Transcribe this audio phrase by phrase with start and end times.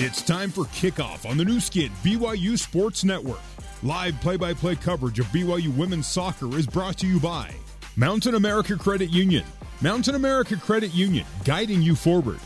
[0.00, 3.40] It's time for kickoff on the Nu Skin BYU Sports Network.
[3.82, 7.50] Live play by play coverage of BYU women's soccer is brought to you by
[7.96, 9.44] Mountain America Credit Union.
[9.80, 12.38] Mountain America Credit Union, guiding you forward.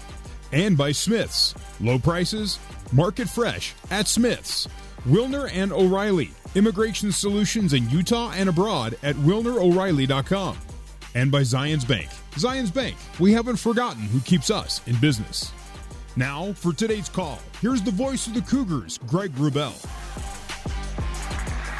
[0.53, 1.55] And by Smith's.
[1.79, 2.59] Low prices,
[2.91, 4.67] market fresh at Smith's.
[5.07, 10.57] Wilner and O'Reilly, immigration solutions in Utah and abroad at wilnero'reilly.com.
[11.15, 12.09] And by Zions Bank.
[12.31, 15.53] Zions Bank, we haven't forgotten who keeps us in business.
[16.15, 19.73] Now, for today's call, here's the voice of the Cougars, Greg Wrubell.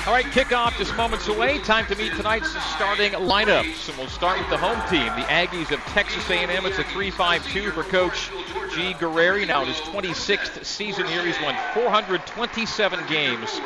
[0.07, 1.59] All right, kickoff just moments away.
[1.59, 3.91] Time to meet tonight's starting lineups.
[3.91, 6.65] And we'll start with the home team, the Aggies of Texas A&M.
[6.65, 8.31] It's a 3-5-2 for Coach
[8.75, 8.95] G.
[8.95, 9.47] Guerrieri.
[9.47, 13.61] Now in his 26th season here, he's won 427 games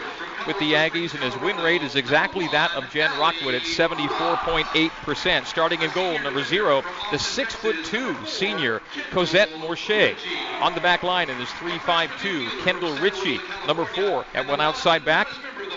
[0.47, 5.47] with the Aggies, and his win rate is exactly that of Jen Rockwood at 74.8%.
[5.47, 10.17] Starting in goal, number zero, the six foot two senior Cosette Morche.
[10.61, 15.29] On the back line and his 3-5-2, Kendall Ritchie, number four, at one outside back.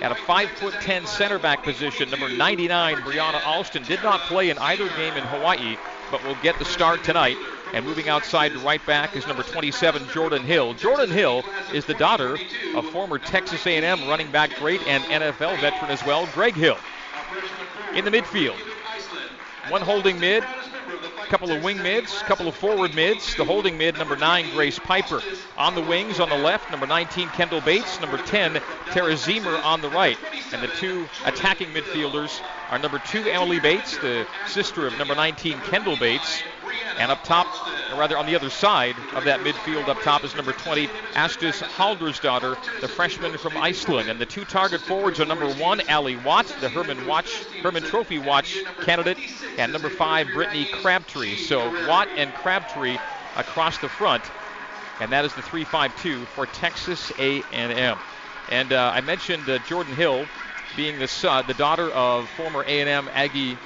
[0.01, 4.49] At a 5 foot 10 center back position, number 99, Brianna Alston, did not play
[4.49, 5.77] in either game in Hawaii,
[6.11, 7.37] but will get the start tonight.
[7.73, 10.73] And moving outside to right back is number 27, Jordan Hill.
[10.73, 12.37] Jordan Hill is the daughter
[12.75, 16.77] of former Texas A&M running back great and NFL veteran as well, Greg Hill.
[17.93, 18.57] In the midfield,
[19.69, 20.43] one holding mid,
[21.29, 23.35] couple of wing mids, couple of forward mids.
[23.35, 25.21] The holding mid, number nine, Grace Piper.
[25.57, 28.01] On the wings, on the left, number 19, Kendall Bates.
[28.01, 28.53] Number 10,
[28.87, 30.17] Tara Zemer on the right.
[30.51, 35.59] And the two attacking midfielders are number two, Emily Bates, the sister of number 19,
[35.61, 36.41] Kendall Bates.
[36.97, 37.47] And up top,
[37.91, 41.61] or rather on the other side of that midfield up top is number 20, Astis
[41.61, 44.09] Haldersdottir, the freshman from Iceland.
[44.09, 48.19] And the two target forwards are number one, Ally Watt, the Hermann Watch Hermann Trophy
[48.19, 49.17] Watch candidate,
[49.57, 51.35] and number five, Brittany Crabtree.
[51.35, 52.97] So Watt and Crabtree
[53.37, 54.23] across the front,
[54.99, 57.97] and that is the 3-5-2 for Texas A&M.
[58.51, 60.25] And uh, I mentioned uh, Jordan Hill
[60.75, 63.57] being the the daughter of former A&M Aggie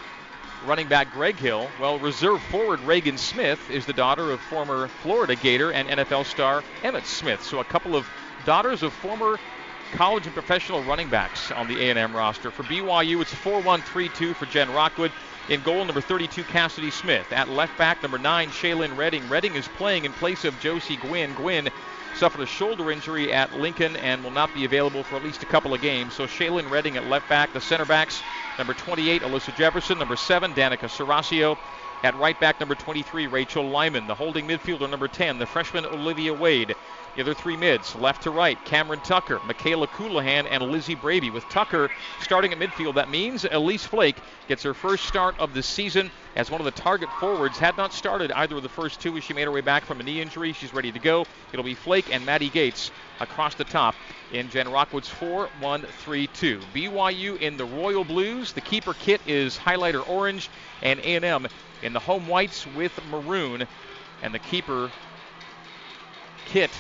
[0.66, 1.70] running back Greg Hill.
[1.80, 6.64] Well, reserve forward Reagan Smith is the daughter of former Florida Gator and NFL star
[6.82, 7.44] Emmitt Smith.
[7.44, 8.08] So a couple of
[8.46, 9.38] daughters of former
[9.94, 12.52] college and professional running backs on the A&M roster.
[12.52, 15.12] For BYU, it's 4-1-3-2 for Jen Rockwood.
[15.50, 17.32] In goal, number 32, Cassidy Smith.
[17.32, 19.28] At left back, number 9, Shaylin Redding.
[19.30, 21.34] Redding is playing in place of Josie Gwynn.
[21.34, 21.70] Gwynn
[22.16, 25.46] suffered a shoulder injury at Lincoln and will not be available for at least a
[25.46, 26.14] couple of games.
[26.14, 27.54] So Shaylin Redding at left back.
[27.54, 28.22] The center backs,
[28.58, 30.00] number 28, Alyssa Jefferson.
[30.00, 31.58] Number 7, Danica Serasio.
[32.04, 34.08] At right back, number 23, Rachel Lyman.
[34.08, 36.76] The holding midfielder, number 10, the freshman Olivia Wade.
[37.16, 41.30] The other three mids, left to right, Cameron Tucker, Mikayla Colohan, and Lizzie Braby.
[41.30, 41.92] With Tucker
[42.22, 46.50] starting at midfield, that means Elise Flake gets her first start of the season as
[46.50, 47.60] one of the target forwards.
[47.60, 50.00] Had not started either of the first two as she made her way back from
[50.00, 50.54] a knee injury.
[50.54, 51.28] She's ready to go.
[51.52, 53.94] It'll be Flake and Maddie Gates across the top
[54.32, 56.60] in Jen Rockwood's 4 1 3 2.
[56.74, 58.54] BYU in the Royal Blues.
[58.54, 60.50] The keeper kit is highlighter orange,
[60.82, 61.48] and A&M
[61.84, 63.68] in the home whites with maroon.
[64.24, 64.90] And the keeper
[66.46, 66.72] kit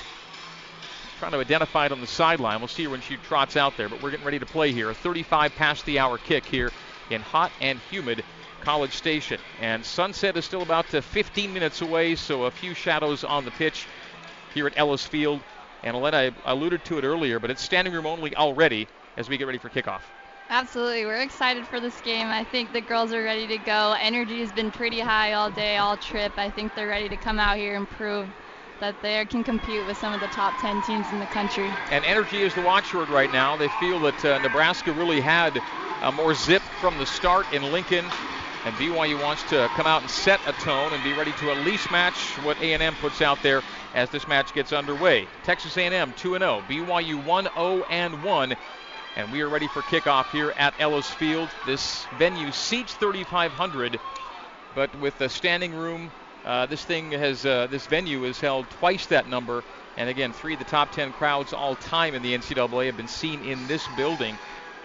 [1.24, 2.60] trying to identify it on the sideline.
[2.60, 4.90] We'll see her when she trots out there, but we're getting ready to play here.
[4.90, 6.70] A 35 past the hour kick here
[7.10, 8.26] in hot and humid
[8.60, 9.40] College Station.
[9.62, 13.52] And sunset is still about uh, 15 minutes away, so a few shadows on the
[13.52, 13.88] pitch
[14.54, 15.40] here at Ellis Field.
[15.82, 19.38] And Aletta, I alluded to it earlier, but it's standing room only already as we
[19.38, 20.02] get ready for kickoff.
[20.50, 21.06] Absolutely.
[21.06, 22.28] We're excited for this game.
[22.28, 23.96] I think the girls are ready to go.
[23.98, 26.34] Energy has been pretty high all day, all trip.
[26.36, 28.28] I think they're ready to come out here and prove
[28.84, 31.72] that they can compete with some of the top 10 teams in the country.
[31.90, 33.56] And energy is the watchword right now.
[33.56, 35.58] They feel that uh, Nebraska really had
[36.02, 38.04] uh, more zip from the start in Lincoln.
[38.66, 41.66] And BYU wants to come out and set a tone and be ready to at
[41.66, 43.62] least match what A&M puts out there
[43.94, 45.30] as this match gets underway.
[45.44, 48.56] Texas A&M 2-0, BYU 1-0 and 1.
[49.16, 51.48] And we are ready for kickoff here at Ellis Field.
[51.66, 53.98] This venue seats 3,500,
[54.76, 56.12] but with the standing room
[56.46, 59.64] uh, this thing has uh, this venue has held twice that number,
[59.98, 63.08] and again, three of the top 10 crowds all time in the NCAA have been
[63.08, 64.38] seen in this building.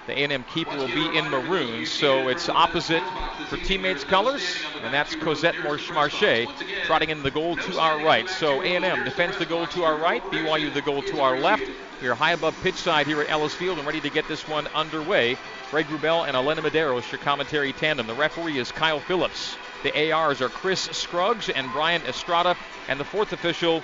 [0.07, 3.03] The A&M keeper will be in maroon, so it's opposite
[3.49, 6.49] for teammates' colors, and that's Cosette Morche
[6.87, 8.27] trotting in the goal to our right.
[8.27, 11.65] So A&M defends the goal to our right, BYU the goal to our left.
[12.01, 14.49] We are high above pitch side here at Ellis Field and ready to get this
[14.49, 15.37] one underway.
[15.71, 18.07] Greg Wrubell and Elena Medeiros, your commentary tandem.
[18.07, 19.59] The referee is Kyle Phillips.
[19.83, 22.57] The ARs are Chris Scruggs and Brian Estrada,
[22.89, 23.83] and the fourth official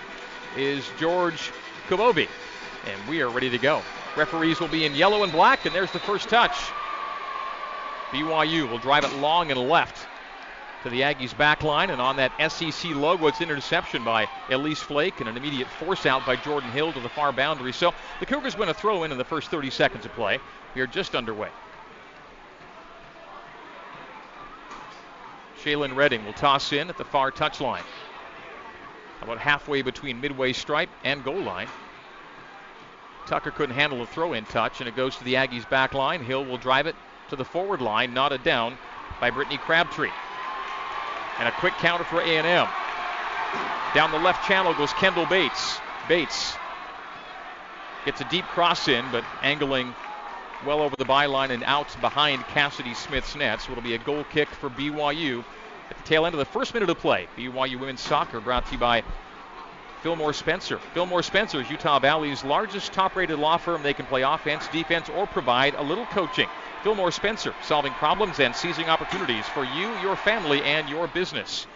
[0.56, 1.52] is George
[1.88, 2.28] Kabobi.
[2.86, 3.80] And we are ready to go.
[4.16, 6.56] Referees will be in yellow and black, and there's the first touch.
[8.10, 10.06] BYU will drive it long and left
[10.82, 15.20] to the Aggies back line, and on that SEC logo, it's interception by Elise Flake
[15.20, 17.72] and an immediate force out by Jordan Hill to the far boundary.
[17.72, 20.40] So the Cougars win a throw in in the first 30 seconds of play.
[20.74, 21.48] We are just underway.
[25.64, 27.84] Shaylin Redding will toss in at the far touchline.
[29.22, 31.68] About halfway between midway stripe and goal line.
[33.26, 36.22] Tucker couldn't handle the throw in touch, and it goes to the Aggies back line.
[36.22, 36.94] Hill will drive it
[37.30, 38.76] to the forward line, knotted down
[39.20, 40.10] by Brittany Crabtree.
[41.38, 42.68] And a quick counter for A&M.
[43.94, 45.80] Down the left channel goes Kendall Bates.
[46.08, 46.56] Bates
[48.04, 49.94] gets a deep cross in, but angling
[50.66, 53.60] well over the byline and out behind Cassidy Smith's net.
[53.60, 55.44] So it'll be a goal kick for BYU
[55.90, 57.28] at the tail end of the first minute of play.
[57.36, 59.02] BYU women's soccer brought to you by
[60.02, 60.78] Fillmore Spencer.
[60.92, 63.82] Fillmore Spencer is Utah Valley's largest top rated law firm.
[63.82, 66.48] They can play offense, defense, or provide a little coaching.
[66.82, 71.66] Fillmore Spencer, solving problems and seizing opportunities for you, your family, and your business.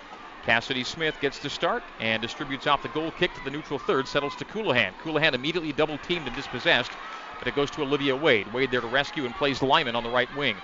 [0.44, 4.06] Cassidy Smith gets the start and distributes off the goal kick to the neutral third,
[4.06, 4.92] settles to Colohan.
[5.02, 6.92] Colohan immediately double teamed and dispossessed,
[7.38, 8.52] but it goes to Olivia Wade.
[8.52, 10.56] Wade there to rescue and plays Lyman on the right wing.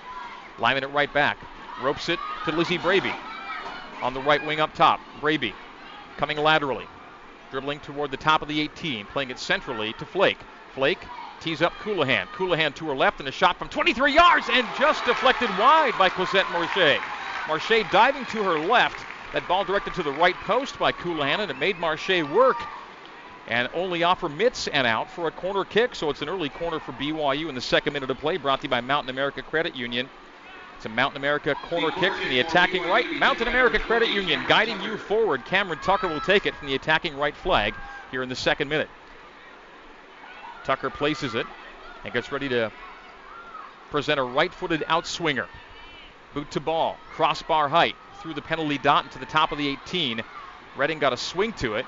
[0.59, 1.37] Lyman at right back.
[1.81, 3.13] Ropes it to Lizzie Braby
[4.01, 4.99] on the right wing up top.
[5.19, 5.53] Braby
[6.17, 6.87] coming laterally.
[7.51, 10.37] Dribbling toward the top of the 18, playing it centrally to Flake.
[10.73, 10.99] Flake
[11.41, 12.27] tees up Colohan.
[12.27, 16.09] Colohan to her left and a shot from 23 yards and just deflected wide by
[16.09, 16.97] Cosette Morche.
[17.45, 19.05] Morche diving to her left.
[19.33, 22.57] That ball directed to the right post by Colohan and it made Morche work
[23.47, 25.95] and only offer mitts and out for a corner kick.
[25.95, 28.65] So it's an early corner for BYU in the second minute of play brought to
[28.65, 30.09] you by Mountain America Credit Union.
[30.77, 33.09] It's a Mountain America corner kick from the attacking right.
[33.13, 35.45] Mountain America Credit Union guiding you forward.
[35.45, 37.73] Cameron Tucker will take it from the attacking right flag
[38.11, 38.89] here in the second minute.
[40.63, 41.45] Tucker places it
[42.03, 42.71] and gets ready to
[43.89, 45.47] present a right footed outswinger.
[46.33, 50.21] Boot to ball, crossbar height, through the penalty dot into the top of the 18.
[50.75, 51.85] Redding got a swing to it,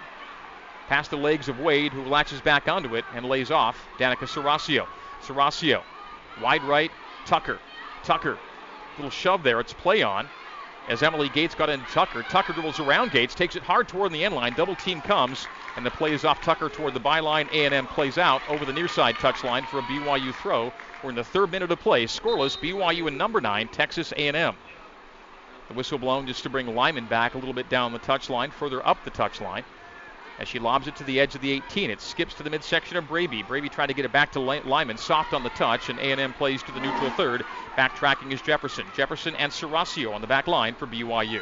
[0.87, 4.87] past the legs of Wade, who latches back onto it and lays off Danica Serasio.
[5.21, 5.83] Serasio,
[6.41, 6.91] wide right,
[7.25, 7.59] Tucker.
[8.03, 8.37] Tucker,
[8.97, 9.59] little shove there.
[9.59, 10.29] It's play on
[10.87, 12.23] as Emily Gates got in Tucker.
[12.23, 14.53] Tucker dribbles around Gates, takes it hard toward the end line.
[14.53, 15.45] Double team comes,
[15.75, 17.51] and the play is off Tucker toward the byline.
[17.51, 20.71] A&M plays out over the near side touchline for a BYU throw.
[21.03, 22.05] We're in the third minute of play.
[22.05, 24.55] Scoreless, BYU in number nine, Texas A&M.
[25.67, 28.85] The whistle blown just to bring Lyman back a little bit down the touchline, further
[28.87, 29.65] up the touchline
[30.39, 31.89] as she lobs it to the edge of the 18.
[31.89, 33.43] It skips to the midsection of Braby.
[33.43, 36.61] Braby trying to get it back to Lyman, soft on the touch, and A&M plays
[36.63, 37.43] to the neutral third.
[37.77, 38.85] Backtracking is Jefferson.
[38.95, 41.41] Jefferson and Serasio on the back line for BYU.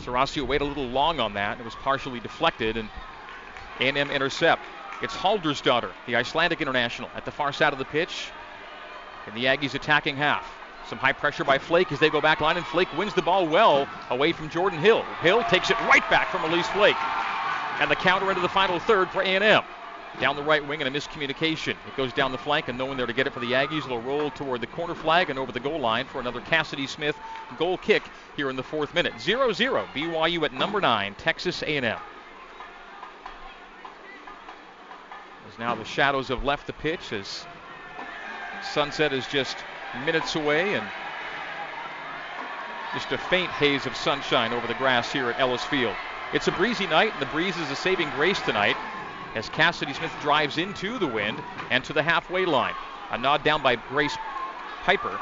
[0.00, 1.58] Serasio waited a little long on that.
[1.58, 2.88] It was partially deflected, and
[3.80, 4.62] A&M intercept.
[5.02, 8.30] It's Haldersdottir, the Icelandic international, at the far side of the pitch.
[9.26, 10.63] And the Aggies attacking half.
[10.88, 13.46] Some high pressure by Flake as they go back line, and Flake wins the ball
[13.46, 15.02] well away from Jordan Hill.
[15.22, 16.96] Hill takes it right back from Elise Flake.
[17.80, 19.62] And the counter into the final third for A&M.
[20.20, 21.70] Down the right wing and a miscommunication.
[21.70, 23.88] It goes down the flank and no one there to get it for the Aggies.
[23.88, 27.16] They'll roll toward the corner flag and over the goal line for another Cassidy Smith
[27.58, 28.04] goal kick
[28.36, 29.14] here in the fourth minute.
[29.14, 31.84] 0-0 BYU at number 9, Texas A&M.
[35.48, 37.44] As now the shadows have left the pitch as
[38.62, 39.56] sunset is just
[40.04, 40.86] minutes away and
[42.92, 45.96] just a faint haze of sunshine over the grass here at Ellis Field.
[46.32, 48.76] It's a breezy night, and the breeze is a saving grace tonight
[49.34, 52.74] as Cassidy Smith drives into the wind and to the halfway line.
[53.10, 54.16] A nod down by Grace
[54.82, 55.18] Piper,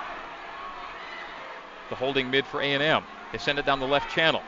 [1.89, 3.03] the holding mid for A&M.
[3.33, 4.43] They send it down the left channel.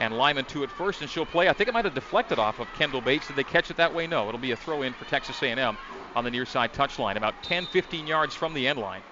[0.00, 1.48] And Lyman to it first, and she'll play.
[1.48, 3.26] I think it might have deflected off of Kendall Bates.
[3.26, 4.06] Did they catch it that way?
[4.06, 4.28] No.
[4.28, 5.76] It'll be a throw in for Texas A&M
[6.14, 9.02] on the near side touchline, about 10, 15 yards from the end line.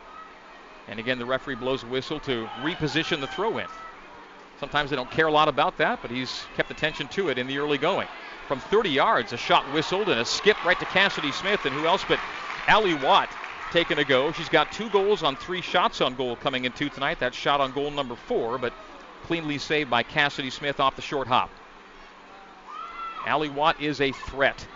[0.89, 3.67] And again, the referee blows a whistle to reposition the throw in.
[4.61, 7.47] Sometimes they don't care a lot about that, but he's kept attention to it in
[7.47, 8.09] the early going.
[8.49, 11.87] From 30 yards, a shot whistled and a skip right to Cassidy Smith, and who
[11.87, 12.21] else but
[12.69, 13.29] Ally Watt
[13.73, 14.33] taking a go.
[14.33, 17.21] She's got two goals on three shots on goal coming into tonight.
[17.21, 18.73] That shot on goal number four, but
[19.25, 21.51] cleanly saved by Cassidy Smith off the short hop.
[23.27, 24.67] Ally Watt is a threat.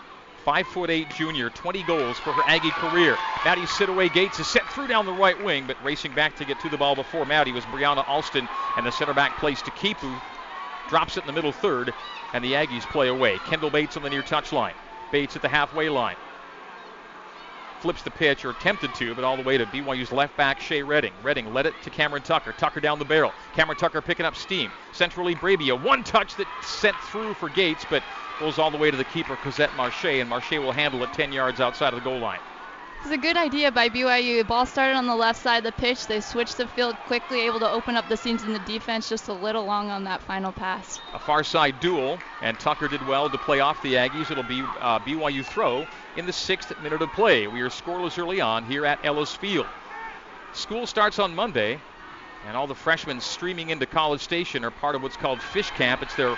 [0.44, 3.18] Five foot eight junior, 20 goals for her Aggie career.
[3.44, 6.58] Maddie Siddoway Gates is set through down the right wing, but racing back to get
[6.60, 10.20] to the ball before Maddie was Brianna Alston, and the center back plays to Kipu.
[10.88, 11.92] Drops it in the middle third,
[12.32, 13.38] and the Aggies play away.
[13.46, 14.74] Kendall Bates on the near touch line.
[15.12, 16.16] Bates at the halfway line.
[17.80, 20.82] Flips the pitch, or attempted to, but all the way to BYU's left back, Shea
[20.82, 21.12] Redding.
[21.22, 22.52] Redding led it to Cameron Tucker.
[22.52, 23.32] Tucker down the barrel.
[23.54, 24.70] Cameron Tucker picking up steam.
[24.92, 25.70] Centrally, Braby.
[25.72, 28.02] One touch that sent through for Gates, but
[28.40, 31.30] Goes all the way to the keeper, Cosette Morche, and Morche will handle it 10
[31.30, 32.38] yards outside of the goal line.
[33.02, 34.38] It's a good idea by BYU.
[34.38, 36.06] The ball started on the left side of the pitch.
[36.06, 39.28] They switched the field quickly, able to open up the seams in the defense just
[39.28, 41.00] a little long on that final pass.
[41.14, 44.30] A far side duel, and Tucker did well to play off the Aggies.
[44.30, 45.86] It'll be uh, BYU throw
[46.18, 47.46] in the sixth minute of play.
[47.46, 49.66] We are scoreless early on here at Ellis Field.
[50.52, 51.80] School starts on Monday,
[52.46, 56.02] and all the freshmen streaming into College Station are part of what's called Fish Camp.
[56.02, 56.36] It's their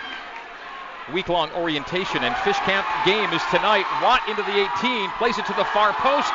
[1.12, 3.84] week long orientation, and Fish Camp game is tonight.
[4.00, 6.32] Watt into the 18, plays it to the far post,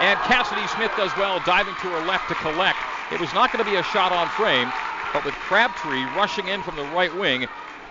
[0.00, 2.78] and Cassidy Smith does well, diving to her left to collect.
[3.12, 4.70] It was not going to be a shot on frame,
[5.12, 7.46] but with Crabtree rushing in from the right wing,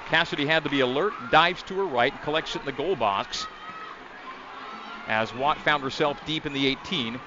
[0.08, 2.96] Cassidy had to be alert, dives to her right, and collects it in the goal
[2.96, 3.46] box.
[5.08, 7.20] As Watt found herself deep in the 18,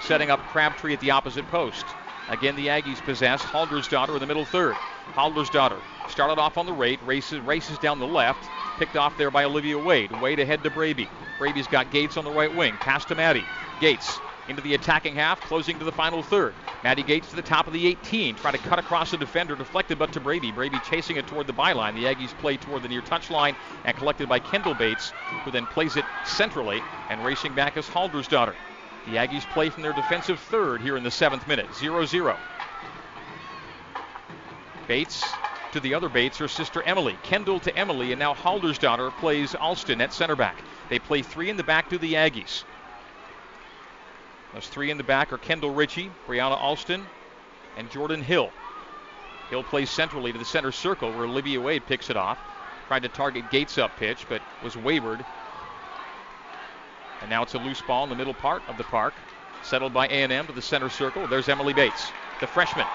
[0.00, 1.84] setting up Crabtree at the opposite post.
[2.28, 4.76] Again, the Aggies possess Haldersdottir in the middle third.
[5.16, 8.48] Haldersdottir started off on the right, races, races down the left,
[8.78, 10.10] picked off there by Olivia Wade.
[10.20, 11.08] Wade ahead to Braby.
[11.38, 13.44] Braby's got Gates on the right wing, pass to Maddie.
[13.80, 16.54] Gates into the attacking half, closing to the final third.
[16.82, 19.98] Maddie Gates to the top of the 18, trying to cut across the defender, deflected
[19.98, 20.50] but to Braby.
[20.50, 21.94] Braby chasing it toward the byline.
[21.94, 25.12] The Aggies play toward the near touchline and collected by Kendall Bates,
[25.44, 28.71] who then plays it centrally and racing back is Haldersdottir.
[29.06, 32.36] The Aggies play from their defensive third here in the seventh minute, 0 0.
[34.86, 35.34] Bates
[35.72, 37.16] to the other Bates, her sister Emily.
[37.24, 40.62] Kendall to Emily, and now Haldersdottir plays Alston at center back.
[40.88, 42.62] They play three in the back to the Aggies.
[44.54, 47.04] Those three in the back are Kendall Ritchie, Brianna Alston,
[47.76, 48.50] and Jordan Hill.
[49.50, 52.38] Hill plays centrally to the center circle where Olivia Wade picks it off.
[52.86, 55.24] Tried to target Gates up pitch, but was wavered
[57.22, 59.14] and now it's a loose ball in the middle part of the park.
[59.62, 61.26] Settled by A&M to the center circle.
[61.28, 62.10] There's Emily Bates,
[62.40, 62.86] the freshman.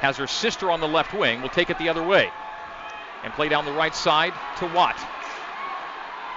[0.00, 1.40] Has her sister on the left wing.
[1.40, 2.30] Will take it the other way.
[3.22, 4.98] And play down the right side to Watt.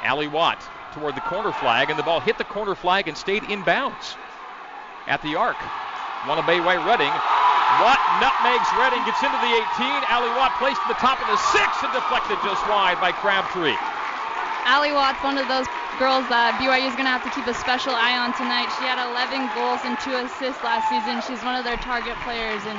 [0.03, 0.61] Ally Watt
[0.93, 4.15] toward the corner flag, and the ball hit the corner flag and stayed in bounds
[5.07, 5.57] at the arc.
[6.29, 7.11] One of Bayway Redding.
[7.81, 9.89] Watt nutmegs Redding, gets into the 18.
[10.05, 13.96] Ally Watt placed at the top of the six and deflected just wide by Crabtree.
[14.67, 15.63] Ally Watt's one of those
[15.95, 18.67] girls that BYU is going to have to keep a special eye on tonight.
[18.75, 21.23] She had 11 goals and two assists last season.
[21.23, 22.75] She's one of their target players, and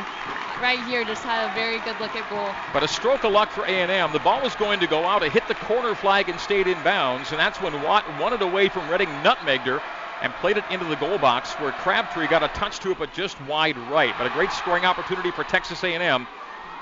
[0.60, 2.52] right here just had a very good look at goal.
[2.76, 4.12] But a stroke of luck for A&M.
[4.12, 5.24] The ball was going to go out.
[5.24, 8.68] It hit the corner flag and stayed in bounds, and that's when Watt wanted away
[8.68, 9.80] from Redding nutmegged her,
[10.20, 13.14] and played it into the goal box where Crabtree got a touch to it, but
[13.14, 14.12] just wide right.
[14.18, 16.28] But a great scoring opportunity for Texas A&M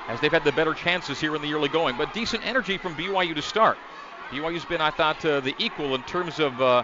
[0.08, 1.96] as they've had the better chances here in the early going.
[1.96, 3.78] But decent energy from BYU to start.
[4.30, 6.82] BYU's been, I thought, uh, the equal in terms of uh,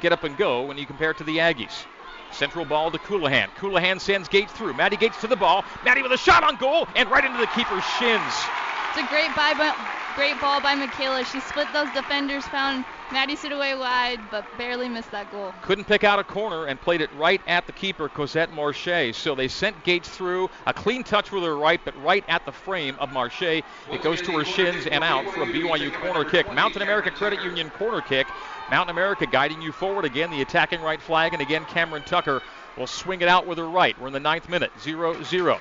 [0.00, 1.86] get up and go when you compare it to the Aggies.
[2.32, 3.48] Central ball to Colohan.
[3.56, 4.74] Colohan sends Gates through.
[4.74, 5.64] Maddie Gates to the ball.
[5.84, 8.32] Maddie with a shot on goal and right into the keeper's shins.
[8.90, 9.52] It's a great by,
[10.16, 11.24] great ball by Mikayla.
[11.30, 15.52] She split those defenders, found Maddie Siddoway wide, but barely missed that goal.
[15.60, 19.14] Couldn't pick out a corner and played it right at the keeper, Cosette Morche.
[19.14, 20.48] So they sent Gates through.
[20.66, 23.62] A clean touch with her right, but right at the frame of Morche.
[23.90, 26.52] It goes to her shins and out for a BYU corner kick.
[26.54, 28.26] Mountain America Credit Union corner kick.
[28.70, 32.40] Mountain America guiding you forward again, the attacking right flag, and again Cameron Tucker
[32.78, 33.98] will swing it out with her right.
[34.00, 35.60] We're in the ninth minute, 0 0.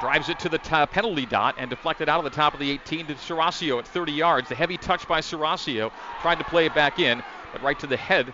[0.00, 3.06] Drives it to the penalty dot and deflected out of the top of the 18
[3.06, 4.48] to Serasio at 30 yards.
[4.48, 5.92] The heavy touch by Serasio.
[6.20, 7.22] Tried to play it back in,
[7.52, 8.32] but right to the head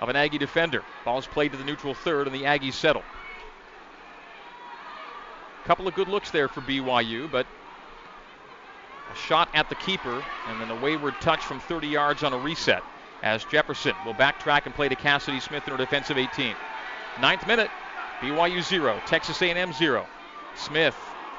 [0.00, 0.84] of an Aggie defender.
[1.04, 3.02] Ball is played to the neutral third, and the Aggies settle.
[5.64, 7.46] Couple of good looks there for BYU, but
[9.12, 12.38] a shot at the keeper, and then a wayward touch from 30 yards on a
[12.38, 12.82] reset
[13.22, 16.54] as Jefferson will backtrack and play to Cassidy Smith in her defensive 18.
[17.20, 17.70] Ninth minute,
[18.20, 20.06] BYU 0, Texas A&M 0.
[20.56, 20.96] Smith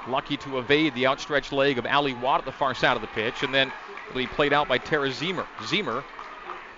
[0.07, 3.07] lucky to evade the outstretched leg of Ally Watt at the far side of the
[3.07, 3.71] pitch, and then
[4.07, 5.45] it'll be played out by Tara Zemer.
[5.61, 6.03] Zemer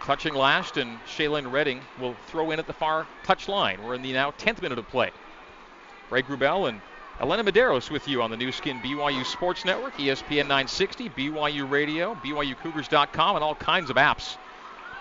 [0.04, 3.84] touching last, and Shaylin Redding will throw in at the far touch line.
[3.84, 5.12] We're in the now 10th minute of play.
[6.10, 6.82] Greg Wrubell and
[7.20, 12.16] Elena Medeiros with you on the Nu Skin BYU Sports Network, ESPN 960, BYU Radio,
[12.16, 14.38] BYUCougars.com, and all kinds of apps.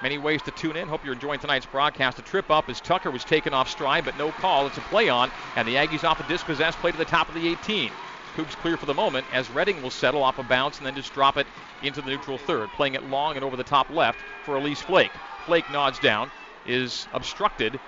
[0.02, 0.88] Many ways to tune in.
[0.88, 2.18] Hope you're enjoying tonight's broadcast.
[2.18, 4.66] A trip up as Tucker was taken off stride, but no call.
[4.66, 7.34] It's a play on, and the Aggies off a dispossessed play to the top of
[7.34, 7.90] the 18.
[8.34, 11.12] Cougs clear for the moment as Redding will settle off a bounce and then just
[11.12, 11.46] drop it
[11.82, 15.12] into the neutral third, playing it long and over the top left for Elise Flake.
[15.44, 16.30] Flake nods down,
[16.64, 17.78] is obstructed,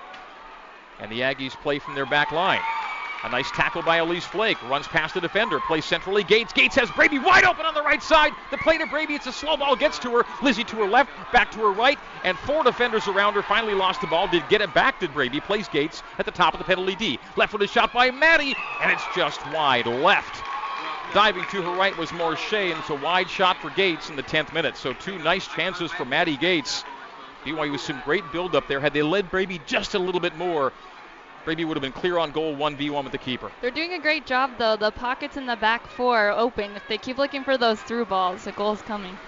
[1.01, 2.61] and the Aggies play from their back line.
[3.25, 4.61] A nice tackle by Elise Flake.
[4.69, 5.61] Runs past the defender.
[5.61, 6.25] Plays centrally.
[6.25, 6.53] Gates.
[6.53, 8.33] Gates has Braby wide open on the right side.
[8.51, 9.15] The play to Braby.
[9.15, 9.77] It's a slow ball.
[9.77, 10.25] Gets to her.
[10.43, 11.11] Lizzie to her left.
[11.33, 11.99] Back to her right.
[12.25, 13.43] And four defenders around her.
[13.43, 14.27] Finally lost the ball.
[14.27, 14.99] Did get it back.
[14.99, 15.41] Did Braby.
[15.41, 17.19] Plays Gates at the top of the penalty D.
[17.37, 18.57] Left footed shot by Maddie.
[18.83, 20.43] And it's just wide left.
[21.15, 24.23] Diving to her right was Morche, and it's a wide shot for Gates in the
[24.23, 24.79] 10th minute.
[24.79, 26.85] So two nice chances for Maddie Gates
[27.45, 28.81] BYU with some great build up there.
[28.81, 30.73] Had they led Braby just a little bit more,
[31.45, 33.51] Braby would have been clear on goal 1v1 with the keeper.
[33.61, 34.77] They're doing a great job, though.
[34.77, 36.73] The pockets in the back four are open.
[36.77, 39.19] If they keep looking for those through balls, the goal's coming.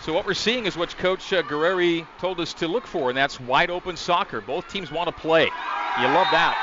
[0.00, 3.16] So what we're seeing is what Coach uh, Guerrieri told us to look for, and
[3.16, 4.40] that's wide open soccer.
[4.40, 5.44] Both teams want to play.
[5.44, 6.56] You love that.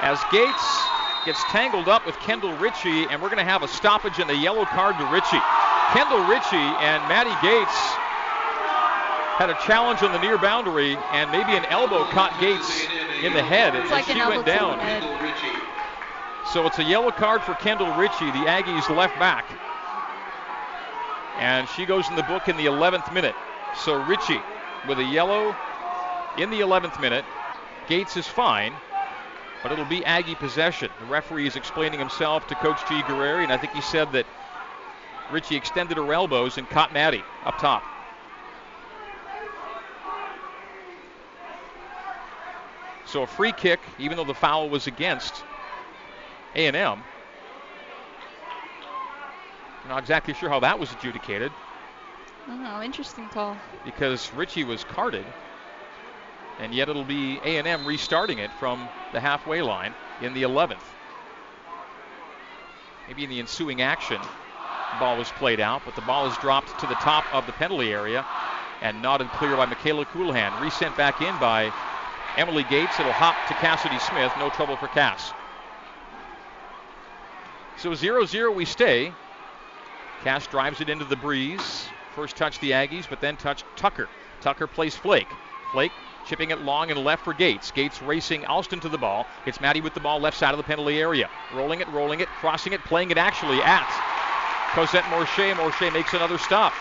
[0.00, 0.92] As Gates
[1.24, 4.36] gets tangled up with Kendall Ritchie, and we're going to have a stoppage and a
[4.36, 5.38] yellow card to Ritchie.
[5.92, 7.76] Kendall Ritchie and Maddie Gates
[9.38, 12.86] had a challenge on the near boundary, and maybe an elbow caught Gates
[13.24, 14.78] in the head It's as like she went down.
[16.52, 19.46] So it's a yellow card for Kendall Ritchie, the Aggies left back.
[21.38, 23.34] And she goes in the book in the 11th minute.
[23.84, 24.40] So Ritchie
[24.88, 25.54] with a yellow
[26.36, 27.24] in the 11th minute.
[27.88, 28.72] Gates is fine,
[29.62, 30.90] but it'll be Aggie possession.
[31.00, 33.02] The referee is explaining himself to Coach G.
[33.02, 34.26] Guerrieri, and I think he said that
[35.30, 37.82] Ritchie extended her elbows and caught Maddie up top.
[43.06, 45.42] So a free kick, even though the foul was against
[46.54, 47.02] A&M.
[49.88, 51.52] Not exactly sure how that was adjudicated
[52.48, 53.56] Oh, interesting call.
[53.84, 55.24] because Ritchie was carded,
[56.58, 60.82] and yet it'll be A&M restarting it from the halfway line in the 11th.
[63.06, 66.78] Maybe in the ensuing action, the ball was played out, but the ball is dropped
[66.80, 68.24] to the top of the penalty area
[68.80, 70.60] and nodded clear by Mikayla Colohan.
[70.60, 71.72] Resent back in by
[72.36, 72.98] Emily Gates.
[72.98, 74.32] It'll hop to Cassidy Smith.
[74.38, 75.32] No trouble for Cass.
[77.78, 79.12] So 0 0 we stay.
[80.24, 81.86] Cass drives it into the breeze.
[82.14, 84.08] First touch the Aggies, but then touch Tucker.
[84.40, 85.28] Tucker plays Flake.
[85.72, 85.92] Flake
[86.26, 87.70] chipping it long and left for Gates.
[87.70, 89.26] Gates racing Alston to the ball.
[89.46, 91.28] It's Maddie with the ball left side of the penalty area.
[91.54, 93.88] Rolling it, rolling it, crossing it, playing it actually at
[94.74, 95.54] Cosette Morche.
[95.54, 96.72] Morche makes another stop.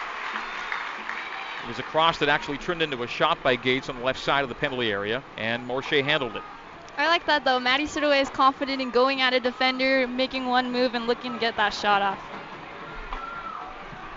[1.64, 4.20] It was a cross that actually turned into a shot by Gates on the left
[4.20, 6.44] side of the penalty area, and Morche handled it.
[6.98, 7.60] I like that though.
[7.60, 11.40] Maddie Siddoway is confident in going at a defender, making one move, and looking to
[11.40, 12.20] get that shot off.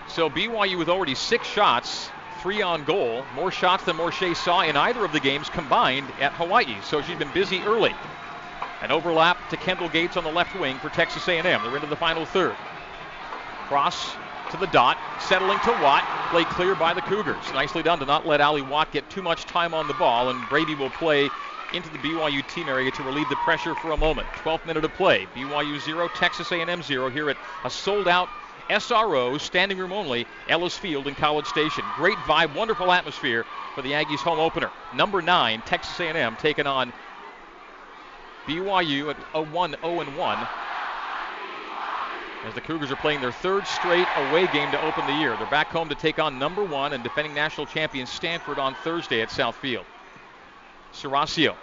[0.07, 2.09] So BYU with already six shots,
[2.41, 6.31] three on goal, more shots than Morche saw in either of the games combined at
[6.33, 6.75] Hawaii.
[6.83, 7.93] So she's been busy early.
[8.81, 11.43] An overlap to Kendall Gates on the left wing for Texas A&M.
[11.43, 12.55] They're into the final third.
[13.67, 14.15] Cross
[14.51, 16.03] to the dot, settling to Watt.
[16.31, 17.43] Played clear by the Cougars.
[17.53, 20.49] Nicely done to not let Ally Watt get too much time on the ball, and
[20.49, 21.29] Braby will play
[21.73, 24.27] into the BYU team area to relieve the pressure for a moment.
[24.43, 25.27] 12th minute of play.
[25.35, 28.29] BYU 0, Texas A&M 0 here at a sold-out
[28.69, 31.83] SRO, standing room only, Ellis Field in College Station.
[31.95, 34.71] Great vibe, wonderful atmosphere for the Aggies home opener.
[34.93, 36.91] Number 9, Texas A&M taking on
[38.47, 40.47] BYU at a 1 0 1
[42.45, 45.35] as the Cougars are playing their third straight away game to open the year.
[45.37, 49.21] They're back home to take on number one and defending national champion Stanford on Thursday
[49.21, 49.85] at South Field.
[50.93, 51.55] Serasio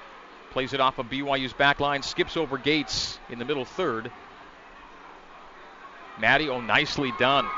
[0.51, 4.11] plays it off of BYU's back line, skips over Gates in the middle third.
[6.18, 7.49] Maddie, oh, nicely done.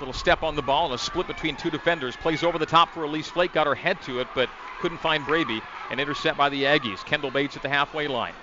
[0.00, 2.16] Little step on the ball and a split between two defenders.
[2.16, 4.48] Plays over the top for Elise Flake, got her head to it, but
[4.80, 5.60] couldn't find Braby.
[5.90, 7.04] An intercept by the Aggies.
[7.04, 8.34] Kendall Bates at the halfway line.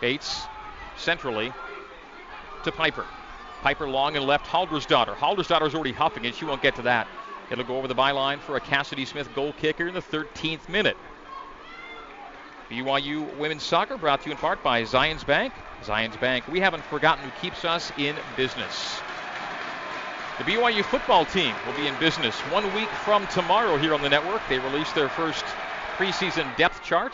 [0.00, 0.42] Bates
[0.96, 1.52] centrally
[2.64, 3.06] to Piper.
[3.66, 5.16] Piper long and left, Haldersdottir.
[5.16, 7.08] Halder's daughter is already huffing and She won't get to that.
[7.50, 10.96] It'll go over the byline for a Cassidy Smith goal kicker in the 13th minute.
[12.70, 15.52] BYU women's soccer brought to you in part by Zions Bank.
[15.82, 19.00] Zions Bank, we haven't forgotten who keeps us in business.
[20.38, 24.08] The BYU football team will be in business one week from tomorrow here on the
[24.08, 24.42] network.
[24.48, 25.44] They released their first
[25.96, 27.12] preseason depth chart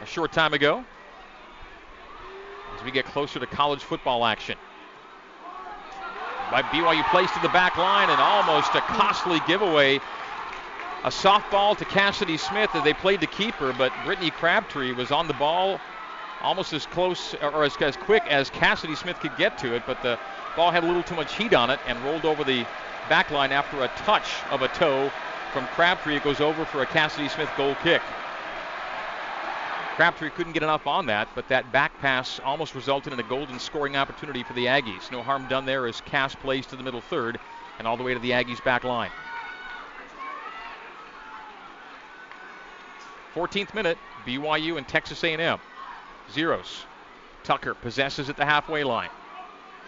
[0.00, 0.84] a short time ago
[2.76, 4.56] as we get closer to college football action.
[6.50, 10.00] By BYU placed to the back line and almost a costly giveaway.
[11.04, 15.28] A softball to Cassidy Smith as they played the keeper, but Brittany Crabtree was on
[15.28, 15.78] the ball
[16.42, 20.00] almost as close or as, as quick as Cassidy Smith could get to it, but
[20.02, 20.18] the
[20.56, 22.64] ball had a little too much heat on it and rolled over the
[23.08, 25.10] back line after a touch of a toe
[25.52, 26.16] from Crabtree.
[26.16, 28.00] It goes over for a Cassidy Smith goal kick.
[29.98, 33.58] Crabtree couldn't get enough on that, but that back pass almost resulted in a golden
[33.58, 35.10] scoring opportunity for the Aggies.
[35.10, 37.36] No harm done there as Cass plays to the middle third
[37.80, 39.10] and all the way to the Aggies back line.
[43.34, 45.58] 14th minute, BYU and Texas A&M.
[46.30, 46.84] Zeros.
[47.42, 49.10] Tucker possesses at the halfway line.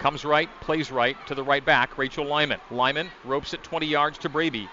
[0.01, 2.59] Comes right, plays right to the right back, Rachel Lyman.
[2.73, 4.69] Lyman ropes it 20 yards to Braby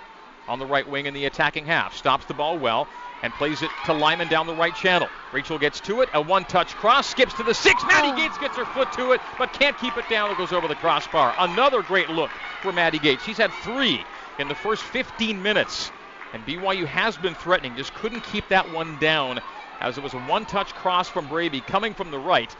[0.47, 1.95] on the right wing in the attacking half.
[1.95, 2.87] Stops the ball well
[3.23, 5.09] and plays it to Lyman down the right channel.
[5.33, 7.83] Rachel gets to it, a one touch cross, skips to the six.
[7.85, 8.15] Maddie oh.
[8.15, 10.31] Gates gets her foot to it, but can't keep it down.
[10.31, 11.33] It goes over the crossbar.
[11.39, 12.31] Another great look
[12.61, 13.23] for Maddie Gates.
[13.23, 14.03] She's had three
[14.39, 15.91] in the first 15 minutes
[16.33, 19.39] And BYU has been threatening, just couldn't keep that one down
[19.79, 22.53] as it was a one touch cross from Braby coming from the right.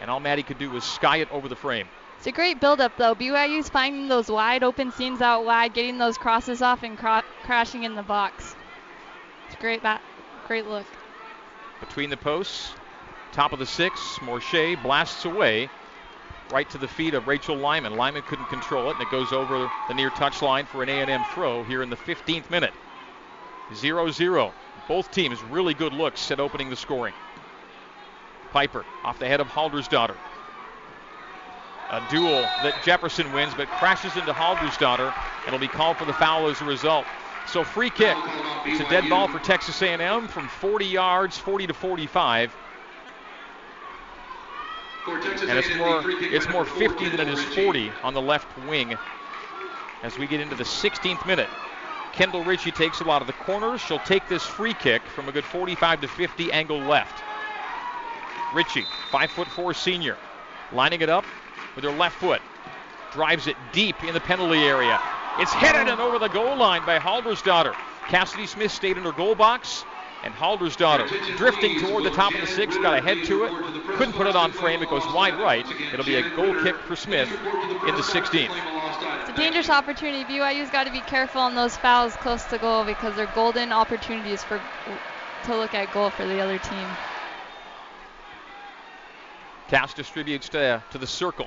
[0.00, 1.86] And all Maddie could do was sky it over the frame.
[2.20, 3.14] It's a great build-up, though.
[3.14, 7.84] BYU's finding those wide open seams out wide, getting those crosses off, and cro- crashing
[7.84, 8.54] in the box.
[9.46, 10.02] It's a great, bat-
[10.46, 10.84] great look.
[11.80, 12.74] Between the posts,
[13.32, 15.70] top of the six, Morche blasts away
[16.52, 17.96] right to the feet of Rachel Lyman.
[17.96, 21.62] Lyman couldn't control it, and it goes over the near touchline for an A&M throw
[21.62, 22.74] here in the 15th minute.
[23.72, 24.52] 0-0.
[24.88, 27.14] Both teams really good looks at opening the scoring.
[28.52, 30.16] Piper off the head of Haldersdottir.
[31.90, 35.12] A duel that Jefferson wins, but crashes into Haldersdottir,
[35.44, 37.04] and will be called for the foul as a result.
[37.48, 38.16] So free kick.
[38.64, 42.54] It's a dead ball for Texas A&M from 40 yards, 40 to 45.
[45.08, 48.96] And it's more it's more 50 than it is 40 on the left wing
[50.04, 51.48] as we get into the 16th minute.
[52.12, 53.80] Kendall Ritchie takes a lot of the corners.
[53.80, 57.24] She'll take this free kick from a good 45 to 50 angle left.
[58.54, 60.16] Ritchie, five foot four senior,
[60.72, 61.24] lining it up
[61.74, 62.40] with her left foot.
[63.12, 65.00] Drives it deep in the penalty area.
[65.38, 67.74] It's headed and over the goal line by Haldersdottir.
[68.08, 69.84] Cassidy Smith stayed in her goal box,
[70.22, 73.52] and Haldersdottir drifting toward the top of the six, got a head to it,
[73.96, 74.82] couldn't put it on frame.
[74.82, 75.64] It goes wide right.
[75.92, 78.50] It'll be a goal kick for Smith in the 16th.
[79.20, 80.24] It's a dangerous opportunity.
[80.24, 84.42] BYU's got to be careful on those fouls close to goal because they're golden opportunities
[84.42, 84.60] for
[85.44, 86.86] to look at goal for the other team.
[89.70, 91.46] Cass distributes to, to the circle.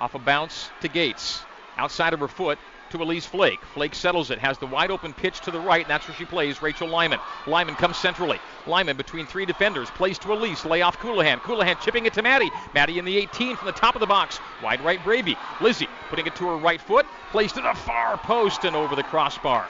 [0.00, 1.42] Off a bounce to Gates.
[1.76, 2.58] Outside of her foot
[2.90, 3.60] to Elise Flake.
[3.72, 6.24] Flake settles it, has the wide open pitch to the right, and that's where she
[6.24, 6.60] plays.
[6.60, 7.20] Rachel Lyman.
[7.46, 8.40] Lyman comes centrally.
[8.66, 9.88] Lyman between three defenders.
[9.90, 10.64] Plays to Elise.
[10.64, 11.38] Lay off Colohan.
[11.38, 12.50] Colohan chipping it to Maddie.
[12.74, 14.40] Maddie in the 18 from the top of the box.
[14.60, 15.36] Wide right Braby.
[15.60, 17.06] Lizzie putting it to her right foot.
[17.30, 19.68] Plays to the far post and over the crossbar.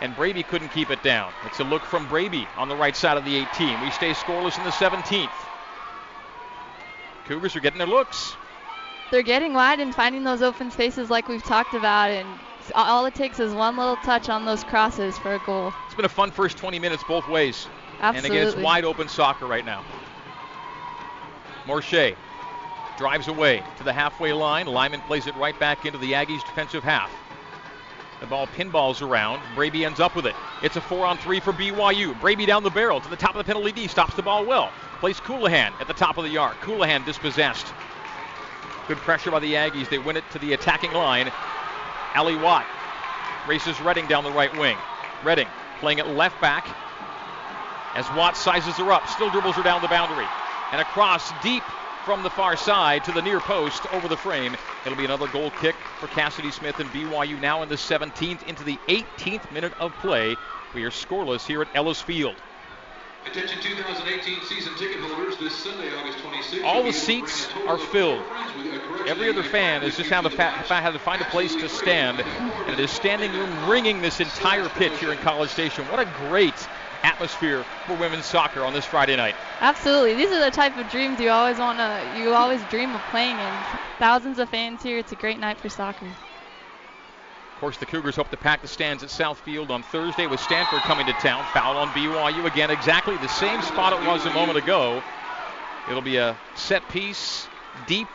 [0.00, 1.30] And Braby couldn't keep it down.
[1.44, 3.82] It's a look from Braby on the right side of the 18.
[3.82, 5.28] We stay scoreless in the 17th.
[7.24, 8.36] Cougars are getting their looks.
[9.10, 12.26] They're getting wide and finding those open spaces like we've talked about, and
[12.74, 15.74] all it takes is one little touch on those crosses for a goal.
[15.86, 17.68] It's been a fun first 20 minutes both ways.
[18.00, 18.38] Absolutely.
[18.38, 19.84] And again, it's wide open soccer right now.
[21.66, 22.16] Morche
[22.96, 24.66] drives away to the halfway line.
[24.66, 27.12] Lyman plays it right back into the Aggies' defensive half.
[28.22, 29.42] The ball pinballs around.
[29.56, 30.36] Braby ends up with it.
[30.62, 32.18] It's a four on three for BYU.
[32.20, 33.88] Braby down the barrel to the top of the penalty D.
[33.88, 34.70] Stops the ball well.
[35.00, 36.56] Plays Colohan at the top of the yard.
[36.60, 37.66] Colohan dispossessed.
[38.86, 39.88] Good pressure by the Aggies.
[39.88, 41.32] They win it to the attacking line.
[42.14, 42.64] Ally Watt
[43.48, 44.76] races Redding down the right wing.
[45.24, 45.48] Redding
[45.80, 46.68] playing it left back
[47.96, 49.08] as Watt sizes her up.
[49.08, 50.28] Still dribbles her down the boundary.
[50.70, 51.64] And across deep
[52.04, 54.56] from the far side to the near post over the frame.
[54.84, 58.64] It'll be another goal kick for Cassidy Smith and BYU now in the 17th into
[58.64, 60.36] the 18th minute of play.
[60.74, 62.36] We are scoreless here at Ellis Field.
[63.24, 66.64] Attention 2018 season ticket holders this Sunday, August 26th.
[66.64, 68.24] All the seats are filled.
[69.06, 72.20] Every other fan has just had to, fa- had to find a place to stand,
[72.20, 75.84] and it is standing room ringing this entire pitch here in College Station.
[75.86, 76.66] What a great
[77.02, 79.34] atmosphere for women's soccer on this Friday night.
[79.60, 80.14] Absolutely.
[80.14, 83.38] These are the type of dreams you always want to, you always dream of playing
[83.38, 83.52] in.
[83.98, 84.98] Thousands of fans here.
[84.98, 86.06] It's a great night for soccer.
[86.06, 90.80] Of course, the Cougars hope to pack the stands at Southfield on Thursday with Stanford
[90.80, 91.44] coming to town.
[91.52, 95.00] Foul on BYU again, exactly the same spot it was a moment ago.
[95.88, 97.46] It'll be a set piece
[97.86, 98.08] deep,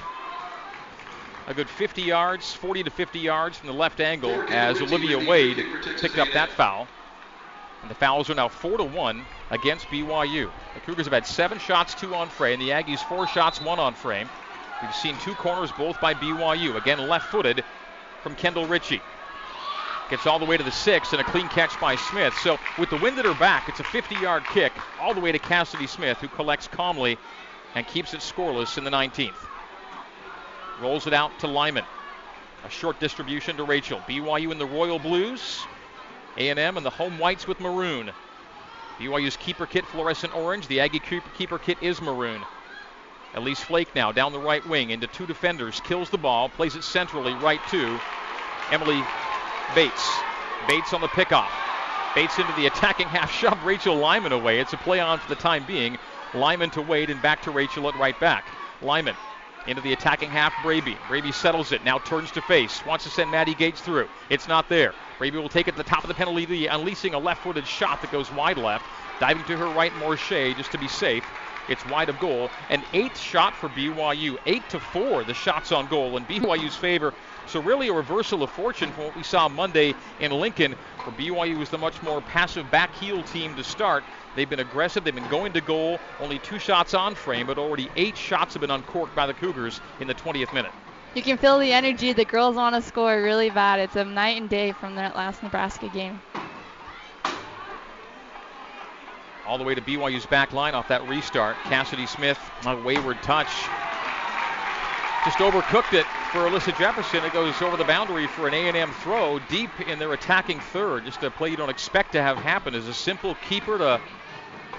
[1.47, 5.65] a good 50 yards, 40 to 50 yards from the left angle as Olivia Wade
[6.00, 6.88] picked up that foul.
[7.82, 10.50] And the fouls are now four to one against BYU.
[10.74, 12.60] The Cougars have had seven shots, two on frame.
[12.60, 14.30] The Aggies four shots, one on frame.
[14.82, 16.76] We've seen two corners, both by BYU.
[16.76, 17.63] Again, left-footed
[18.22, 19.02] from Kendall Ritchie.
[20.10, 22.34] Gets all the way to the six and a clean catch by Smith.
[22.38, 25.40] So with the wind at her back, it's a 50-yard kick all the way to
[25.40, 27.18] Cassidy Smith, who collects calmly
[27.76, 29.36] and keeps it scoreless in the 19th.
[30.82, 31.86] Rolls it out to Lyman.
[32.66, 34.00] A short distribution to Rachel.
[34.08, 35.66] BYU in the royal blues.
[36.38, 38.12] A&M and the home whites with maroon.
[39.00, 40.67] BYU's keeper kit fluorescent orange.
[40.67, 42.41] The Aggie keeper keeper kit is maroon.
[43.36, 45.80] Elise Flake now down the right wing into two defenders.
[45.82, 46.50] Kills the ball.
[46.50, 48.00] Plays it centrally right to
[48.71, 49.04] Emily
[49.76, 50.10] Bates.
[50.67, 51.50] Bates on the pickoff.
[52.15, 53.32] Bates into the attacking half.
[53.32, 54.60] Shove Rachel Lyman away.
[54.60, 55.97] It's a play on for the time being.
[56.34, 58.45] Lyman to Wade and back to Rachel at right back.
[58.82, 59.15] Lyman
[59.68, 60.54] into the attacking half.
[60.64, 60.98] Braby.
[61.08, 61.84] Braby settles it.
[61.84, 62.86] Now turns to face.
[62.86, 64.08] Wants to send Maddie Gates through.
[64.30, 64.94] It's not there.
[65.18, 68.12] Braby will take it to the top of the penalty, unleashing a left-footed shot that
[68.12, 68.86] goes wide left.
[69.20, 71.26] Diving to her right, Morche, just to be safe.
[71.70, 72.50] It's wide of goal.
[72.70, 74.38] An eighth shot for BYU.
[74.46, 77.14] Eight to four, the shots on goal in BYU's favor.
[77.48, 81.58] So, really, a reversal of fortune from what we saw Monday in Lincoln, where BYU
[81.58, 84.04] was the much more passive back heel team to start.
[84.36, 87.90] They've been aggressive, they've been going to goal, only two shots on frame, but already
[87.96, 90.74] eight shots have been uncorked by the Cougars in the 20th minute.
[91.16, 92.14] You can feel the energy.
[92.14, 93.80] The girls want to score really bad.
[93.80, 96.20] It's a night and day from that last Nebraska game.
[99.48, 101.56] All the way to BYU's back line off that restart.
[101.64, 103.48] Cassidy Smith, a wayward touch.
[105.28, 107.26] Just overcooked it for Alyssa Jefferson.
[107.26, 111.04] It goes over the boundary for an A&M throw deep in their attacking third.
[111.04, 112.74] Just a play you don't expect to have happen.
[112.74, 114.00] Is a simple keeper to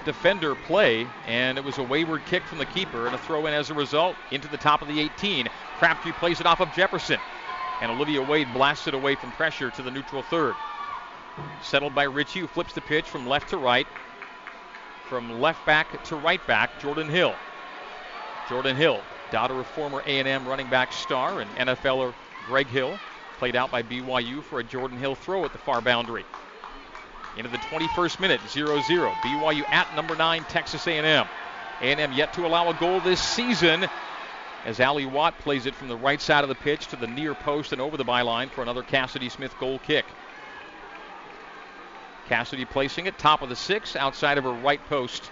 [0.05, 3.53] defender play, and it was a wayward kick from the keeper and a throw in
[3.53, 5.47] as a result into the top of the 18.
[5.77, 7.19] Crabtree plays it off of Jefferson,
[7.79, 10.55] and Olivia Wade blasts it away from pressure to the neutral third.
[11.61, 13.85] Settled by Ritchie, who flips the pitch from left to right,
[15.09, 16.79] from left back to right back.
[16.79, 17.35] Jordan Hill.
[18.49, 18.99] Jordan Hill,
[19.31, 22.13] daughter of former A&M running back star and NFLer
[22.47, 22.99] Greg Hill,
[23.37, 26.25] played out by BYU for a Jordan Hill throw at the far boundary
[27.37, 29.13] into the 21st minute, 0-0.
[29.21, 31.25] BYU at number nine, Texas A&M.
[31.81, 33.87] A&M yet to allow a goal this season
[34.65, 37.33] as Ally Watt plays it from the right side of the pitch to the near
[37.33, 40.05] post and over the byline for another Cassidy Smith goal kick.
[42.27, 45.31] Cassidy placing it top of the six, outside of her right post.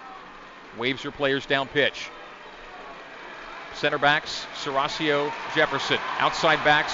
[0.77, 2.09] Waves her players down pitch.
[3.77, 5.99] Center backs, Serasio Jefferson.
[6.17, 6.93] Outside backs,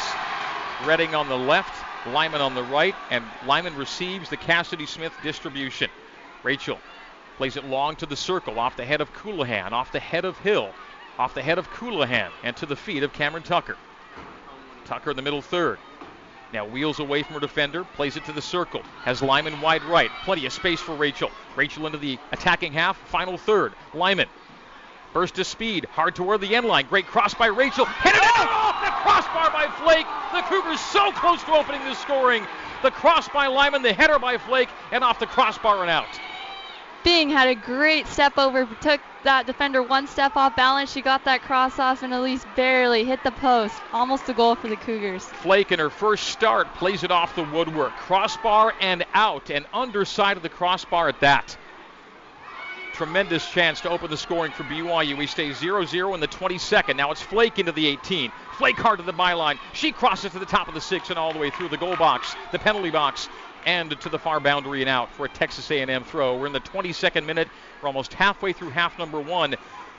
[0.86, 1.74] Redding on the left,
[2.08, 5.90] Lyman on the right, and Lyman receives the Cassidy Smith distribution.
[6.44, 6.78] Rachel
[7.38, 10.38] plays it long to the circle, off the head of Colohan, off the head of
[10.40, 10.72] Hill,
[11.18, 13.78] off the head of Colohan, and to the feet of Cameron Tucker.
[14.84, 15.80] Tucker in the middle third.
[16.52, 20.12] Now wheels away from her defender, plays it to the circle, has Lyman wide right,
[20.26, 21.32] plenty of space for Rachel.
[21.56, 23.74] Rachel into the attacking half, final third.
[23.94, 24.28] Lyman
[25.14, 26.88] Burst of speed, hard toward the end line.
[26.90, 27.86] Great cross by Rachel.
[27.86, 30.08] Hit it out off the crossbar by Flake.
[30.34, 32.46] The Cougars so close to opening the scoring.
[32.82, 36.20] The cross by Lyman, the header by Flake, and off the crossbar and out.
[37.04, 40.92] Bing had a great step over, took that defender one step off balance.
[40.92, 43.76] She got that cross off and at least barely hit the post.
[43.92, 45.26] Almost a goal for the Cougars.
[45.26, 47.92] Flake in her first start plays it off the woodwork.
[47.98, 51.58] Crossbar and out, and underside of the crossbar at that
[52.94, 55.18] tremendous chance to open the scoring for BYU.
[55.18, 56.96] We stay 0 0 in the 22nd.
[56.96, 58.32] Now it's Flake into the 18.
[58.58, 59.58] Flake hard to the byline.
[59.74, 61.96] She crosses to the top of the six and all the way through the goal
[61.96, 63.28] box, the penalty box,
[63.66, 66.38] and to the far boundary and out for a Texas A&M throw.
[66.38, 67.48] We're in the 22nd minute.
[67.82, 69.56] We're almost halfway through half number one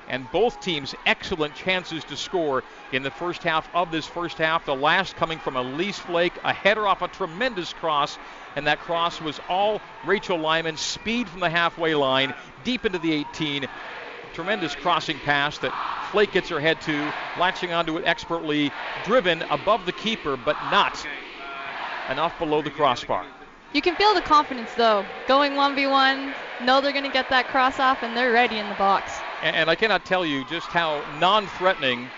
[0.09, 4.67] and both teams excellent chances to score in the first half of this first half.
[4.67, 8.19] The last coming from Elise Flake, a header off a tremendous cross,
[8.57, 13.13] and that cross was all Rachel Lyman, speed from the halfway line, deep into the
[13.13, 13.67] 18.
[14.33, 15.73] Tremendous crossing pass that
[16.11, 18.71] Flake gets her head to, latching onto it expertly,
[19.05, 21.07] driven above the keeper, but not
[22.11, 23.25] enough below the crossbar.
[23.73, 25.05] You can feel the confidence though.
[25.27, 28.75] Going 1v1, know they're going to get that cross off, and they're ready in the
[28.77, 29.13] box.
[29.43, 32.09] And, and I cannot tell you just how non-threatening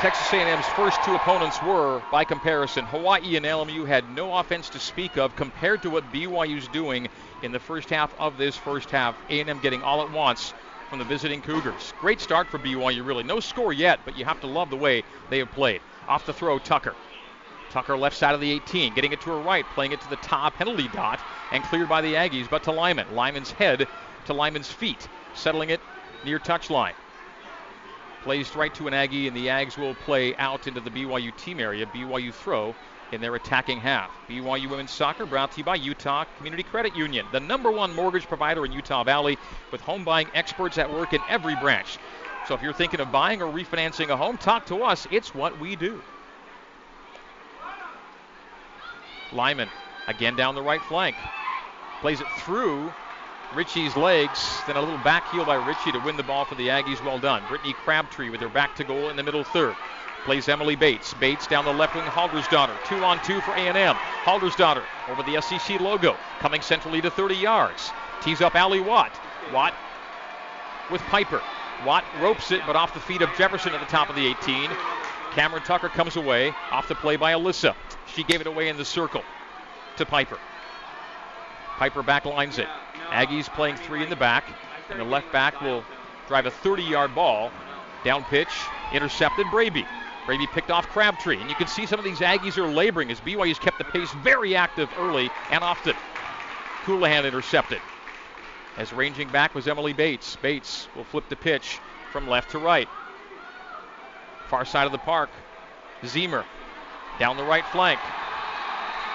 [0.00, 2.84] Texas A&M's first two opponents were by comparison.
[2.84, 7.08] Hawaii and LMU had no offense to speak of compared to what BYU's doing
[7.42, 9.16] in the first half of this first half.
[9.30, 10.52] A&M getting all at once
[10.90, 11.94] from the visiting Cougars.
[11.98, 13.22] Great start for BYU, really.
[13.22, 15.80] No score yet, but you have to love the way they have played.
[16.08, 16.94] Off the throw, Tucker.
[17.70, 20.16] Tucker left side of the 18, getting it to her right, playing it to the
[20.16, 21.20] top penalty dot,
[21.52, 23.14] and cleared by the Aggies, but to Lyman.
[23.14, 23.88] Lyman's head
[24.26, 25.80] to Lyman's feet, settling it
[26.22, 26.92] near touchline.
[28.26, 31.60] Plays right to an Aggie, and the Ags will play out into the BYU team
[31.60, 31.86] area.
[31.86, 32.74] BYU throw
[33.12, 34.10] in their attacking half.
[34.28, 38.26] BYU Women's Soccer brought to you by Utah Community Credit Union, the number one mortgage
[38.26, 39.38] provider in Utah Valley
[39.70, 41.98] with home buying experts at work in every branch.
[42.48, 45.06] So if you're thinking of buying or refinancing a home, talk to us.
[45.12, 46.02] It's what we do.
[49.32, 49.68] Lyman
[50.08, 51.14] again down the right flank.
[52.00, 52.92] Plays it through
[53.56, 56.68] Ritchie's legs, then a little back heel by Ritchie to win the ball for the
[56.68, 57.02] Aggies.
[57.02, 57.42] Well done.
[57.48, 59.74] Brittany Crabtree with her back to goal in the middle third.
[60.26, 61.14] Plays Emily Bates.
[61.14, 62.76] Bates down the left wing, Haldersdottir.
[62.86, 63.96] Two on two for A&M.
[64.24, 67.92] Haldersdottir over the SEC logo, coming centrally to 30 yards.
[68.20, 69.18] Tees up Ally Watt.
[69.54, 69.72] Watt
[70.90, 71.40] with Piper.
[71.86, 74.70] Watt ropes it, but off the feet of Jefferson at the top of the 18.
[75.32, 77.74] Cameron Tucker comes away off the play by Alyssa.
[78.06, 79.22] She gave it away in the circle
[79.96, 80.38] to Piper.
[81.78, 82.68] Piper backlines it.
[83.10, 84.44] Aggies playing three in the back,
[84.90, 85.84] and the left back will
[86.28, 87.50] drive a 30 yard ball.
[88.04, 88.48] Down pitch,
[88.92, 89.84] intercepted Braby.
[90.26, 91.40] Braby picked off Crabtree.
[91.40, 94.10] And you can see some of these Aggies are laboring as BYU's kept the pace
[94.22, 95.94] very active early and often.
[96.84, 97.80] Colohan intercepted.
[98.76, 100.36] As ranging back was Emily Bates.
[100.36, 101.78] Bates will flip the pitch
[102.12, 102.88] from left to right.
[104.48, 105.30] Far side of the park.
[106.02, 106.44] Zemer
[107.18, 108.00] Down the right flank.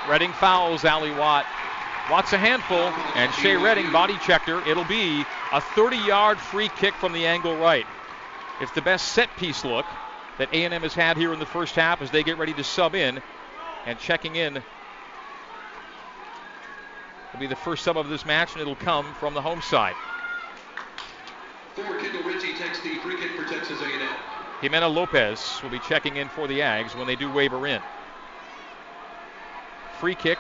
[0.10, 1.46] Redding fouls Ally Watt.
[2.10, 4.62] Watt's a handful, and Shea Redding body checked her.
[4.68, 7.86] It'll be a 30 yard free kick from the angle right.
[8.60, 9.86] It's the best set piece look
[10.38, 12.96] that A&M has had here in the first half as they get ready to sub
[12.96, 13.22] in.
[13.86, 14.62] And checking in
[17.34, 19.96] will be the first sub of this match, and it'll come from the home side.
[21.76, 24.10] Kendall Ritchie takes the free kick for Texas A&M.
[24.62, 27.82] Jimena Lopez will be checking in for the Ags when they do waiver in.
[30.00, 30.38] Free kick,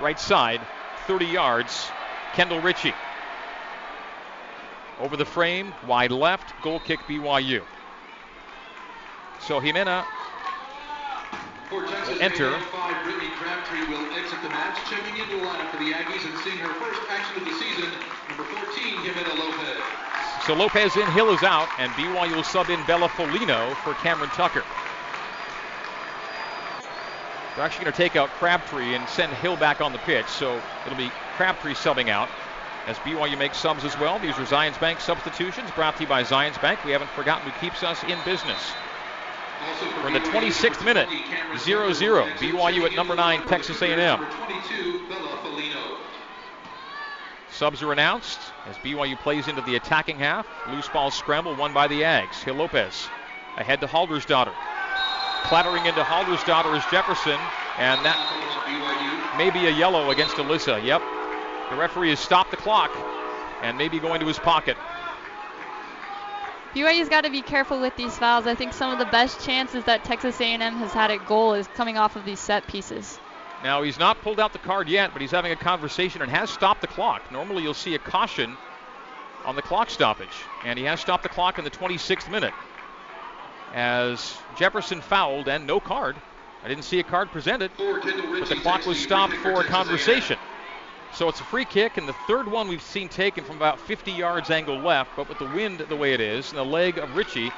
[0.00, 0.60] right side,
[1.06, 1.88] 30 yards.
[2.34, 2.94] Kendall Ritchie.
[5.00, 7.62] Over the frame, wide left, goal kick BYU.
[9.40, 10.04] So Jimena
[11.70, 12.50] Texas Enter.
[13.04, 16.58] Brittany Crabtree will exit the match, checking into the lineup for the Aggies and seeing
[16.58, 17.90] her first action of the season,
[18.28, 19.82] number 14, Jimena Lopez.
[20.46, 24.30] So Lopez in, Hill is out, and BYU will sub in Bella Folino for Cameron
[24.30, 24.62] Tucker.
[27.54, 30.60] They're actually going to take out Crabtree and send Hill back on the pitch, so
[30.84, 32.28] it'll be Crabtree subbing out
[32.86, 34.18] as BYU makes subs as well.
[34.18, 36.84] These are Zions Bank substitutions brought to you by Zions Bank.
[36.84, 38.58] We haven't forgotten who keeps us in business.
[40.02, 42.32] We're in the 26th minute, 0-0.
[42.34, 43.98] BYU at number nine, Texas A&M.
[43.98, 45.98] Number 22, Bella Folino.
[47.50, 50.46] Subs are announced as BYU plays into the attacking half.
[50.68, 52.42] Loose ball scramble won by the Ags.
[52.42, 53.08] Hill Lopez
[53.56, 54.52] ahead to Haldersdottir.
[55.44, 57.38] Clattering into Haldersdottir is Jefferson,
[57.78, 58.16] and that
[59.36, 60.82] may be a yellow against Alyssa.
[60.82, 61.02] Yep.
[61.70, 62.90] The referee has stopped the clock
[63.62, 64.76] and maybe going to his pocket.
[66.74, 68.46] BYU's got to be careful with these fouls.
[68.46, 71.68] I think some of the best chances that Texas A&M has had at goal is
[71.68, 73.18] coming off of these set pieces.
[73.62, 76.50] Now, he's not pulled out the card yet, but he's having a conversation and has
[76.50, 77.30] stopped the clock.
[77.30, 78.56] Normally, you'll see a caution
[79.44, 82.54] on the clock stoppage, and he has stopped the clock in the 26th minute.
[83.74, 86.14] As Jefferson fouled and no card.
[86.64, 90.38] I didn't see a card presented, but the clock was stopped for a conversation.
[91.12, 94.12] So it's a free kick, and the third one we've seen taken from about 50
[94.12, 97.16] yards angle left, but with the wind the way it is, and the leg of
[97.16, 97.52] Ritchie,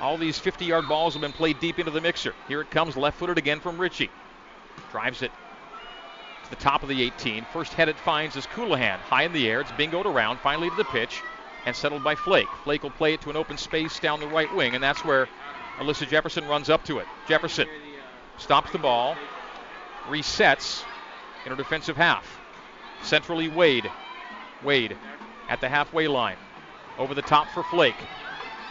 [0.00, 2.34] all these 50 yard balls have been played deep into the mixer.
[2.46, 4.10] Here it comes, left footed again from Ritchie.
[4.92, 5.32] Drives it
[6.44, 7.44] to the top of the 18.
[7.52, 8.98] First head it finds is Colohan.
[9.00, 11.20] High in the air, it's bingoed around, finally to the pitch,
[11.68, 12.48] and settled by Flake.
[12.64, 15.28] Flake will play it to an open space down the right wing, and that's where
[15.78, 17.06] Alyssa Jefferson runs up to it.
[17.28, 17.68] Jefferson
[18.38, 19.16] stops the ball,
[20.08, 20.82] resets
[21.44, 22.40] in her defensive half.
[23.02, 23.90] Centrally, Wade.
[24.64, 24.96] Wade
[25.50, 26.36] at the halfway line.
[26.98, 27.94] Over the top for Flake.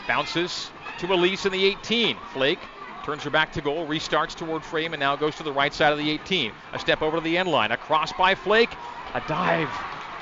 [0.07, 2.17] Bounces to Elise in the 18.
[2.33, 2.60] Flake
[3.05, 5.93] turns her back to goal, restarts toward frame, and now goes to the right side
[5.93, 6.51] of the 18.
[6.73, 7.71] A step over to the end line.
[7.71, 8.71] A cross by Flake.
[9.13, 9.69] A dive.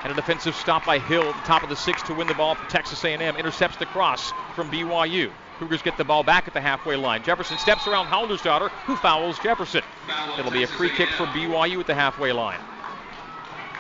[0.06, 2.54] And a defensive stop by Hill the top of the six to win the ball
[2.54, 3.36] for Texas A&M.
[3.38, 5.32] Intercepts the cross from BYU.
[5.58, 7.24] Cougars get the ball back at the halfway line.
[7.24, 9.82] Jefferson steps around Haldersdottir, who fouls Jefferson.
[10.38, 12.60] It'll be a free kick for BYU at the halfway line.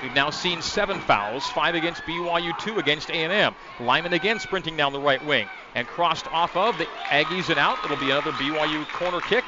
[0.02, 3.54] We've now seen seven fouls, five against BYU, two against A&M.
[3.80, 7.78] Lyman again sprinting down the right wing and crossed off of the Aggies and out.
[7.86, 9.44] It'll be another BYU corner kick.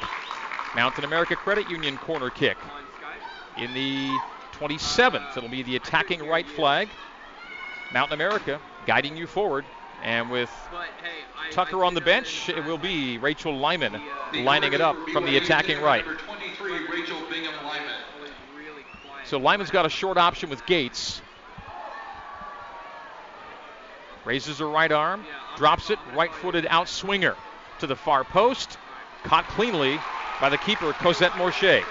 [0.76, 2.56] Mountain America Credit Union corner kick.
[3.56, 4.16] In the
[4.58, 6.88] 27th, it'll be the attacking right flag.
[7.92, 9.64] Mountain America guiding you forward.
[10.02, 10.50] And with
[11.50, 14.00] Tucker on the bench, it will be Rachel Lyman
[14.34, 16.04] lining it up from the attacking right.
[19.24, 21.20] So Lyman's got a short option with Gates.
[24.24, 25.24] Raises her right arm,
[25.56, 27.34] drops it, right footed out swinger
[27.78, 28.76] to the far post.
[29.24, 29.98] Caught cleanly
[30.40, 31.82] by the keeper, Cosette Morche.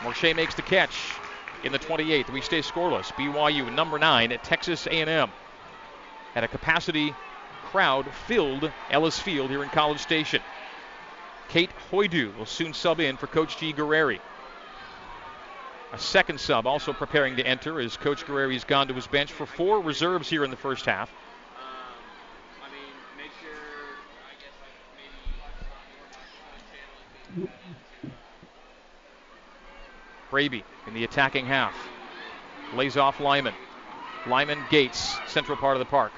[0.00, 1.14] Morche makes the catch
[1.64, 2.30] in the 28th.
[2.30, 3.12] We stay scoreless.
[3.12, 5.30] BYU number nine at Texas A&M.
[6.34, 7.14] At a capacity
[7.66, 10.42] crowd filled Ellis Field here in College Station.
[11.48, 13.72] Kate Hoydu will soon sub in for Coach G.
[13.72, 14.20] Guerrieri.
[15.92, 19.44] A second sub also preparing to enter as Coach Guerrieri's gone to his bench for
[19.44, 21.12] four reserves here in the first half.
[22.62, 22.80] I mean,
[23.18, 23.52] make sure,
[24.24, 24.76] I guess, like
[27.36, 27.52] maybe.
[30.32, 31.74] Braby in the attacking half.
[32.74, 33.52] Lays off Lyman.
[34.26, 36.10] Lyman Gates, central part of the park.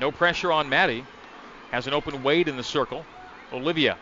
[0.00, 1.04] No pressure on Maddie.
[1.70, 3.06] Has an open Wade in the circle.
[3.52, 3.96] Olivia.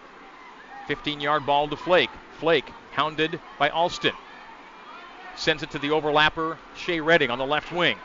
[0.89, 2.11] 15 yard ball to Flake.
[2.41, 4.15] Flake hounded by Alston.
[5.37, 7.99] Sends it to the overlapper, Shea Redding on the left wing.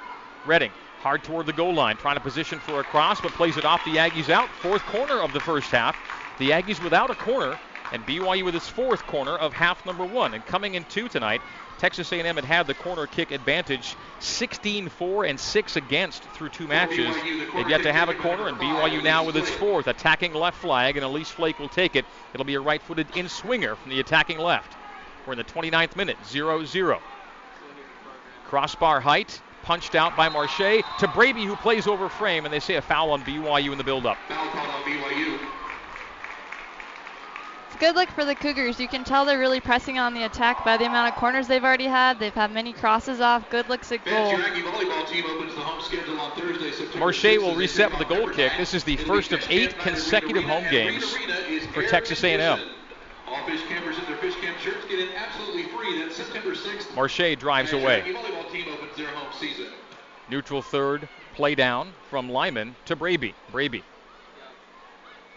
[0.45, 3.65] Redding hard toward the goal line, trying to position for a cross, but plays it
[3.65, 4.49] off the Aggies out.
[4.61, 5.95] Fourth corner of the first half.
[6.37, 7.57] The Aggies without a corner
[7.91, 10.33] And BYU with its fourth corner of half number one.
[10.33, 11.41] And coming in two tonight,
[11.77, 17.13] Texas A&M had had the corner kick advantage 16-4 and 6 against through two matches.
[17.53, 20.95] They've yet to have a corner, and BYU now with its fourth attacking left flag,
[20.95, 22.05] and Elise Flake will take it.
[22.33, 24.77] It'll be a right-footed in-swinger from the attacking left.
[25.25, 26.99] We're in the 29th minute, 0-0.
[28.45, 32.75] Crossbar height, punched out by Morche to Braby, who plays over frame, and they say
[32.75, 34.17] a foul on BYU in the build-up.
[34.27, 35.39] Foul called on BYU.
[37.82, 38.79] It's a good look for the Cougars.
[38.79, 41.63] You can tell they're really pressing on the attack by the amount of corners they've
[41.63, 42.19] already had.
[42.19, 43.49] They've had many crosses off.
[43.49, 44.13] Good looks at goal.
[44.13, 47.97] Bench Aggie volleyball team opens the home schedule on Thursday, September Morche will reset with
[47.97, 48.53] the goal kick.
[48.55, 52.59] This is the first of eight consecutive home games Reed Arena is for Texas A&M.
[53.27, 56.03] All fish campers in their fish camp shirts get in absolutely free.
[56.03, 56.89] That's September 6th.
[56.93, 58.03] Morche drives away.
[58.03, 58.15] Team
[58.71, 59.65] opens their home season.
[60.29, 63.34] Neutral third, play down from Lyman to Braby.
[63.51, 63.84] Braby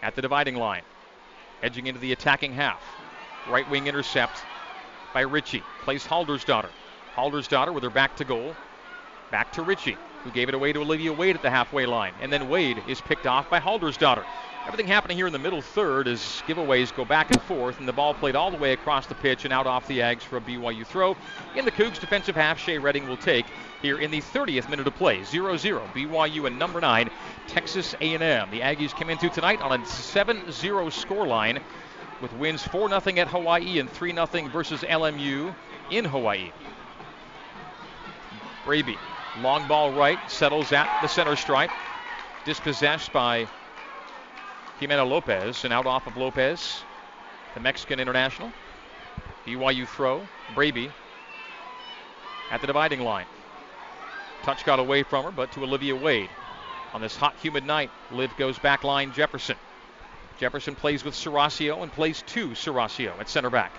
[0.03, 0.82] at the dividing line,
[1.64, 2.84] edging into the attacking half.
[3.48, 4.44] Right wing intercept
[5.14, 5.62] by Ritchie.
[5.82, 6.68] Plays Haldersdottir.
[7.48, 8.54] daughter with her back to goal.
[9.30, 12.12] Back to Ritchie, who gave it away to Olivia Wade at the halfway line.
[12.20, 14.24] And then Wade is picked off by Haldersdottir.
[14.66, 17.92] Everything happening here in the middle third as giveaways go back and forth, and the
[17.92, 20.40] ball played all the way across the pitch and out off the Ags for a
[20.40, 21.14] BYU throw.
[21.54, 23.44] In the Cougs defensive half, Shea Redding will take
[23.82, 25.18] here in the 30th minute of play.
[25.18, 27.10] 0-0, BYU and number 9,
[27.46, 28.50] Texas A&M.
[28.50, 31.60] The Aggies came into tonight on a 7-0 scoreline
[32.22, 35.54] with wins 4-0 at Hawaii and 3-0 versus LMU
[35.90, 36.50] in Hawaii.
[38.64, 38.96] Braby,
[39.40, 41.70] long ball right, settles at the center stripe.
[42.46, 43.46] Dispossessed by
[44.85, 46.82] Jimena Lopez and out off of Lopez,
[47.55, 48.53] the Mexican international.
[49.47, 50.26] BYU throw.
[50.55, 50.91] Braby
[52.51, 53.24] at the dividing line.
[54.43, 56.28] Touch got away from her, but to Olivia Wade.
[56.93, 59.57] On this hot, humid night, Liv goes back line Jefferson.
[60.39, 63.72] Jefferson plays with Serasio and plays to Serasio at center back.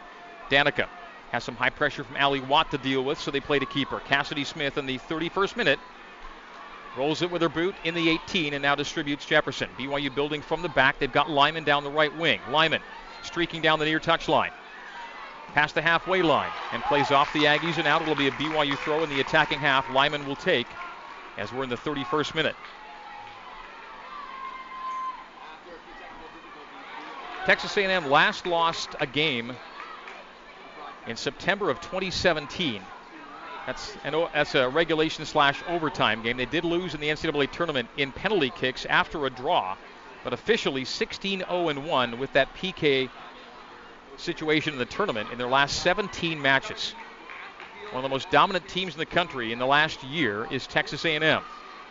[0.50, 0.88] Danica
[1.32, 3.90] has some high pressure from Ally Watt to deal with, so they play to keep
[3.90, 4.00] her.
[4.00, 5.80] Cassidy Smith in the 31st minute
[6.98, 9.70] rolls it with her boot in the 18 and now distributes Jefferson.
[9.78, 11.00] BYU building from the back.
[11.00, 12.40] They've got Lyman down the right wing.
[12.50, 12.82] Lyman
[13.22, 14.52] streaking down the near touch line.
[15.54, 18.02] Past the halfway line and plays off the Aggies and out.
[18.02, 19.90] It'll be a BYU throw in the attacking half.
[19.92, 20.68] Lyman will take
[21.38, 22.56] as we're in the 31st minute.
[27.46, 29.54] Texas A&M last lost a game
[31.06, 32.82] in September of 2017.
[33.66, 36.38] That's an, that's a regulation slash overtime game.
[36.38, 39.76] They did lose in the NCAA tournament in penalty kicks after a draw,
[40.24, 43.10] but officially 16 0 and 1 with that PK
[44.18, 46.94] situation in the tournament in their last 17 matches.
[47.92, 51.06] One of the most dominant teams in the country in the last year is Texas
[51.06, 51.42] A&M,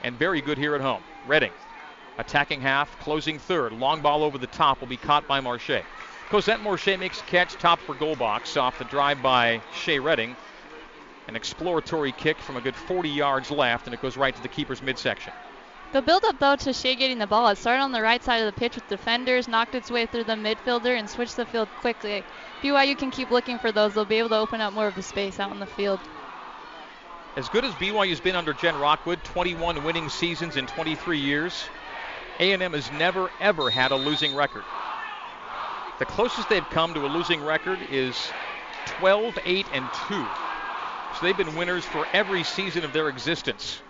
[0.03, 1.03] and very good here at home.
[1.27, 1.53] Redding,
[2.19, 3.73] attacking half, closing third.
[3.73, 5.83] Long ball over the top will be caught by Morche.
[6.31, 10.37] Cosette Morche makes catch top for goal box off the drive by Shea Redding.
[11.27, 14.49] An exploratory kick from a good 40 yards left, and it goes right to the
[14.49, 15.33] keeper's midsection.
[15.93, 18.39] The build up though to Shea getting the ball, it started on the right side
[18.39, 21.69] of the pitch with defenders, knocked its way through the midfielder, and switched the field
[21.81, 22.25] quickly.
[22.63, 23.95] BYU can keep looking for those.
[23.95, 26.01] They'll be able to open up more of the space out in the field.
[27.37, 31.65] As good as BYU's been under Jen Rockwood, 21 winning seasons in 23 years,
[32.41, 34.65] A&M has never ever had a losing record.
[36.01, 38.17] The closest they've come to a losing record is
[38.87, 40.27] 12, 8, and 2.
[41.15, 43.81] So they've been winners for every season of their existence.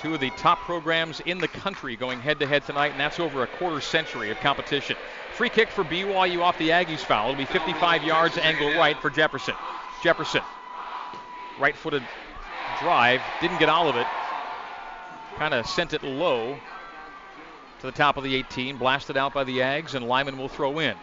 [0.00, 3.20] Two of the top programs in the country going head to head tonight, and that's
[3.20, 4.96] over a quarter century of competition.
[5.34, 7.30] Free kick for BYU off the Aggies foul.
[7.30, 9.54] It'll be 55 yards, angle right for Jefferson.
[10.02, 10.42] Jefferson,
[11.60, 12.02] right footed
[12.80, 14.06] drive, didn't get all of it.
[15.36, 16.58] Kind of sent it low
[17.80, 20.80] to the top of the 18, blasted out by the Ags, and Lyman will throw
[20.80, 20.96] in.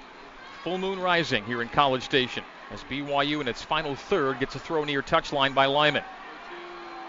[0.63, 4.59] Full moon rising here in College Station as BYU in its final third gets a
[4.59, 6.03] throw near touchline by Lyman.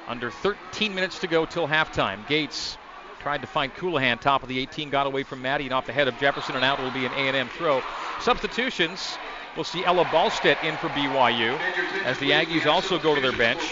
[0.06, 2.26] Under 13 minutes to go till halftime.
[2.28, 2.78] Gates
[3.18, 5.92] tried to find Colohan top of the 18, got away from Maddie and off the
[5.92, 7.82] head of Jefferson, and out will be an A&M throw.
[8.20, 9.18] Substitutions.
[9.56, 11.58] We'll see Ella Ballstedt in for BYU
[12.04, 13.62] as the Aggies also go to their bench.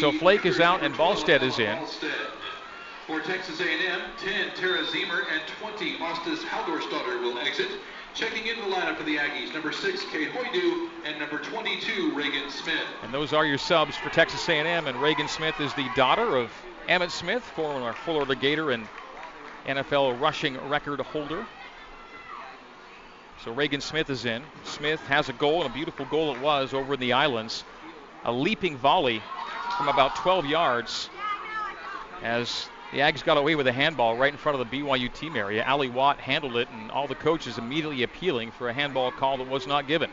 [0.00, 1.78] So Flake is out and Number 12, Ballstedt is in.
[3.06, 7.68] For Texas A&M, 10 Tara Zemer and 20 Ostas Haldersdottir will exit.
[8.14, 12.50] Checking in the lineup for the Aggies, number six Kate Hoydu and number 22 Reagan
[12.50, 12.82] Smith.
[13.04, 14.88] And those are your subs for Texas A&M.
[14.88, 16.50] And Reagan Smith is the daughter of
[16.88, 18.88] Emmitt Smith, former Florida Gator and
[19.66, 21.46] NFL rushing record holder.
[23.44, 24.42] So Reagan Smith is in.
[24.64, 27.62] Smith has a goal, and a beautiful goal it was over in the islands.
[28.24, 29.22] A leaping volley
[29.76, 31.08] from about 12 yards
[32.20, 35.36] as The Ags got away with a handball right in front of the BYU team
[35.36, 35.64] area.
[35.64, 39.48] Ally Watt handled it, and all the coaches immediately appealing for a handball call that
[39.48, 40.10] was not given.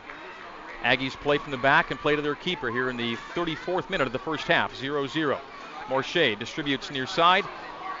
[0.82, 4.06] Aggies play from the back and play to their keeper here in the 34th minute
[4.06, 5.38] of the first half, 0 0.
[5.86, 7.44] Morche distributes near side,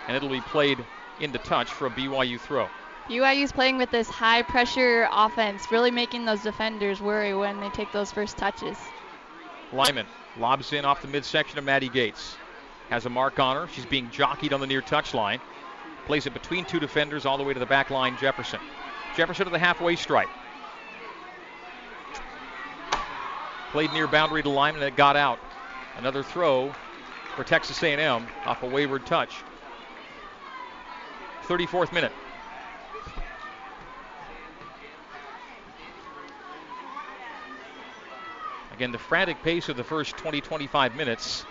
[0.08, 0.84] and it'll be played
[1.20, 2.68] into touch for a BYU throw.
[3.08, 7.92] BYU's playing with this high pressure offense, really making those defenders worry when they take
[7.92, 8.76] those first touches.
[9.72, 10.06] Lyman
[10.36, 12.36] lobs in off the midsection of Maddie Gates.
[12.90, 13.68] Has a mark on her.
[13.68, 15.40] She's being jockeyed on the near touch line.
[16.06, 18.60] Plays it between two defenders all the way to the back line, Jefferson.
[19.16, 20.28] Jefferson to the halfway stripe.
[23.72, 25.38] Played near boundary to Lyman and it got out.
[25.96, 26.72] Another throw
[27.34, 29.42] for Texas A&M off a wayward touch.
[31.46, 32.12] 34th minute.
[38.72, 41.46] Again, the frantic pace of the first 20 25 minutes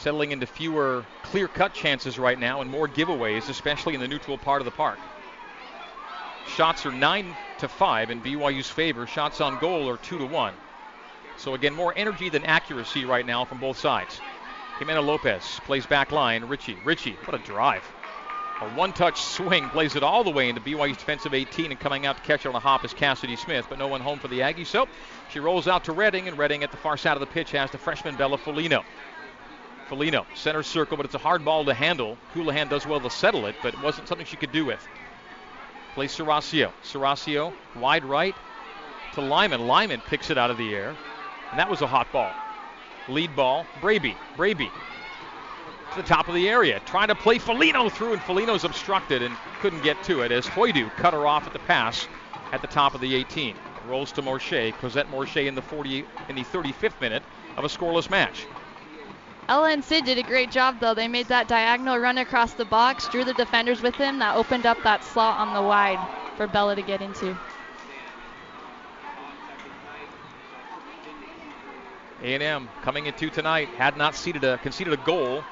[0.00, 4.38] settling into fewer clear cut chances right now and more giveaways, especially in the neutral
[4.38, 4.98] part of the park.
[6.56, 9.06] Shots are 9 to 5 in BYU's favor.
[9.06, 10.54] Shots on goal are 2 to 1.
[11.36, 14.20] So again, more energy than accuracy right now from both sides.
[14.78, 16.44] Jimena Lopez plays back line.
[16.44, 16.78] Ritchie.
[16.84, 17.84] Ritchie, what a drive.
[18.62, 22.04] A one touch swing plays it all the way into BYU's defensive 18 and coming
[22.04, 24.28] out to catch it on a hop is Cassidy Smith, but no one home for
[24.28, 24.66] the Aggies.
[24.66, 24.86] So
[25.30, 27.70] she rolls out to Redding, and Redding at the far side of the pitch has
[27.70, 28.84] the freshman Bella Folino.
[29.90, 32.16] Folino, center circle, but it's a hard ball to handle.
[32.32, 34.86] Colohan does well to settle it, but it wasn't something she could do with.
[35.94, 36.70] Play Serasio.
[36.84, 38.36] Serasio, wide right
[39.14, 39.66] to Lyman.
[39.66, 40.94] Lyman picks it out of the air,
[41.50, 42.30] and that was a hot ball.
[43.08, 44.16] Lead ball, Braby.
[44.36, 44.70] Braby
[45.90, 46.80] to the top of the area.
[46.86, 50.88] Trying to play Folino through, and Folino's obstructed and couldn't get to it as Hoydu
[50.96, 52.06] cut her off at the pass
[52.52, 53.56] at the top of the 18.
[53.88, 54.72] Rolls to Morche.
[54.74, 57.24] Cosette Morche in the 40 in the 35th minute
[57.56, 58.46] of a scoreless match.
[59.48, 60.94] Ella and Sid did a great job though.
[60.94, 64.18] They made that diagonal run across the box, drew the defenders with him.
[64.18, 65.98] That opened up that slot on the wide
[66.36, 67.36] for Bella to get into.
[72.22, 75.42] A&M coming into tonight had not a, conceded a goal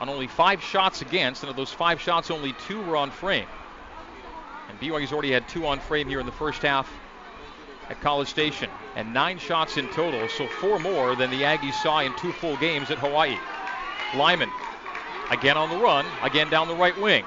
[0.00, 3.46] on only five shots against, and of those five shots, only two were on frame.
[4.68, 6.90] And BYU's already had two on frame here in the first half
[7.88, 12.00] at College Station, and nine shots in total, so four more than the Aggies saw
[12.00, 13.38] in two full games at Hawaii.
[14.16, 14.50] Lyman,
[15.30, 17.24] again on the run, again down the right wing.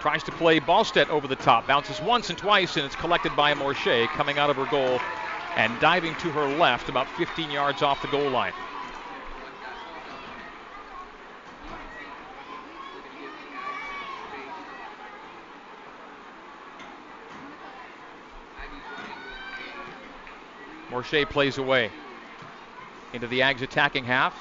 [0.00, 3.54] Tries to play Ballstedt over the top, bounces once and twice, and it's collected by
[3.54, 4.98] Morche coming out of her goal
[5.54, 8.52] and diving to her left about 15 yards off the goal line.
[20.92, 21.90] Morche plays away
[23.14, 24.34] into the Ags attacking half.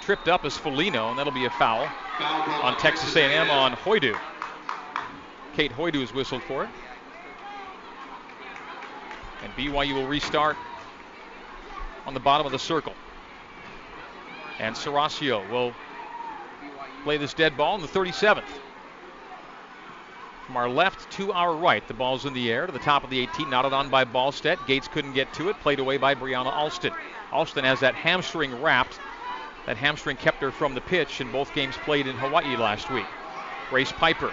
[0.00, 1.88] Tripped up is Folino, and that'll be a foul
[2.62, 4.18] on Texas A&M on Hoydu.
[5.54, 6.70] Kate Hoydu is whistled for it.
[9.44, 10.56] And BYU will restart
[12.04, 12.94] on the bottom of the circle.
[14.58, 15.72] And Serasio will
[17.04, 18.42] play this dead ball in the 37th.
[20.52, 23.08] From our left to our right, the ball's in the air to the top of
[23.08, 24.66] the 18, knotted on by Ballstedt.
[24.66, 26.92] Gates couldn't get to it, played away by Brianna Alston.
[27.32, 29.00] Alston has that hamstring wrapped.
[29.64, 33.06] That hamstring kept her from the pitch in both games played in Hawaii last week.
[33.70, 34.30] Grace Piper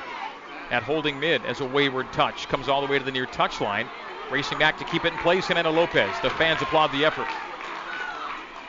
[0.72, 2.50] at holding mid as a wayward touch.
[2.50, 3.88] Comes all the way to the near touch line.
[4.30, 6.14] Racing back to keep it in place, Jimena Lopez.
[6.22, 7.30] The fans applaud the effort.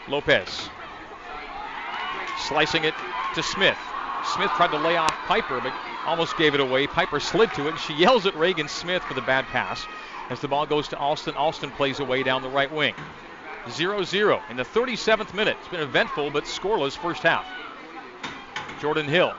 [0.06, 0.70] Lopez
[2.46, 2.94] slicing it
[3.34, 3.78] to Smith.
[4.34, 5.72] Smith tried to lay off Piper, but
[6.06, 6.86] almost gave it away.
[6.86, 9.86] Piper slid to it, and she yells at Reagan Smith for the bad pass.
[10.30, 12.94] As the ball goes to Alston, Alston plays away down the right wing.
[13.68, 15.56] 0 0 in the 37th minute.
[15.60, 17.46] It's been eventful, but scoreless first half.
[18.80, 19.34] Jordan Hill.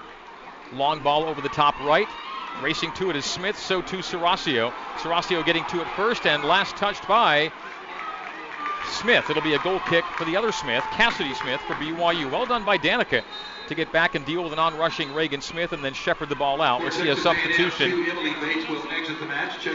[0.73, 2.07] Long ball over the top right.
[2.61, 4.71] Racing to it is Smith, so too Serasio.
[4.97, 7.51] Serasio getting to it first, and last touched by
[8.85, 9.29] Smith.
[9.29, 12.29] It'll be a goal kick for the other Smith, Cassidy Smith for BYU.
[12.29, 13.23] Well done by Danica
[13.67, 16.61] to get back and deal with an on-rushing Reagan Smith and then shepherd the ball
[16.61, 16.81] out.
[16.81, 17.91] We'll see a substitution.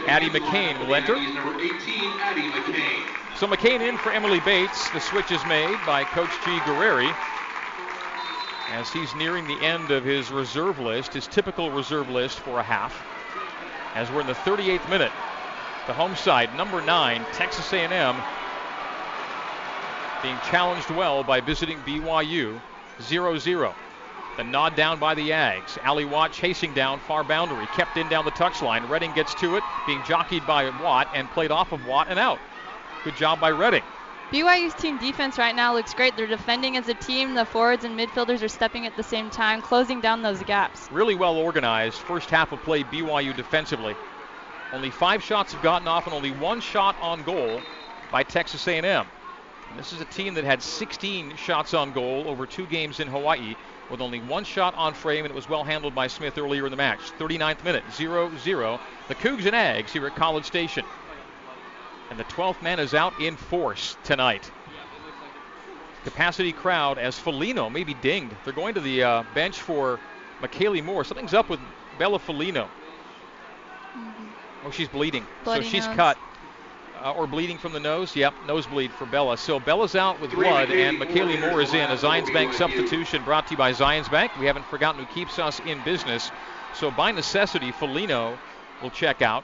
[0.07, 1.15] Addie McCain will enter.
[3.37, 4.89] So McCain in for Emily Bates.
[4.91, 6.57] The switch is made by Coach G.
[6.59, 7.13] Guerrieri
[8.69, 12.63] as he's nearing the end of his reserve list, his typical reserve list for a
[12.63, 13.05] half.
[13.95, 15.11] As we're in the 38th minute,
[15.87, 18.15] the home side, number nine, Texas A&M,
[20.21, 22.59] being challenged well by visiting BYU,
[22.99, 23.73] 0-0.
[24.37, 25.77] The nod down by the Ags.
[25.83, 28.87] Ally Watt chasing down far boundary, kept in down the touchline.
[28.87, 32.39] Redding gets to it, being jockeyed by Watt and played off of Watt and out.
[33.03, 33.83] Good job by Redding.
[34.31, 36.15] BYU's team defense right now looks great.
[36.17, 37.33] They're defending as a team.
[37.33, 40.89] The forwards and midfielders are stepping at the same time, closing down those gaps.
[40.91, 41.99] Really well organized.
[41.99, 43.95] First half of play, BYU defensively.
[44.73, 47.61] Only five shots have gotten off and only one shot on goal
[48.11, 49.07] by Texas A&M.
[49.69, 53.07] And this is a team that had 16 shots on goal over two games in
[53.07, 53.55] Hawaii
[53.89, 56.71] with only one shot on frame, and it was well handled by Smith earlier in
[56.71, 56.99] the match.
[57.19, 58.79] 39th minute, 0-0.
[59.07, 60.85] The Cougs and Ags here at College Station.
[62.09, 64.49] And the 12th man is out in force tonight.
[66.03, 68.35] Capacity crowd as Folino may be dinged.
[68.43, 69.99] They're going to the uh, bench for
[70.41, 71.03] McKaylee Moore.
[71.03, 71.59] Something's up with
[71.99, 72.67] Bella Folino.
[73.93, 74.25] Mm-hmm.
[74.65, 75.25] Oh, she's bleeding.
[75.43, 75.95] Bloody so she's nose.
[75.95, 76.17] cut.
[77.03, 78.15] Uh, or bleeding from the nose.
[78.15, 79.37] Yep, nosebleed for Bella.
[79.37, 81.91] So Bella's out with blood, and McKaylee Moore is in.
[81.91, 84.31] A Zions Bank substitution brought to you by Zions Bank.
[84.39, 86.31] We haven't forgotten who keeps us in business.
[86.73, 88.37] So by necessity, Folino
[88.81, 89.43] will check out.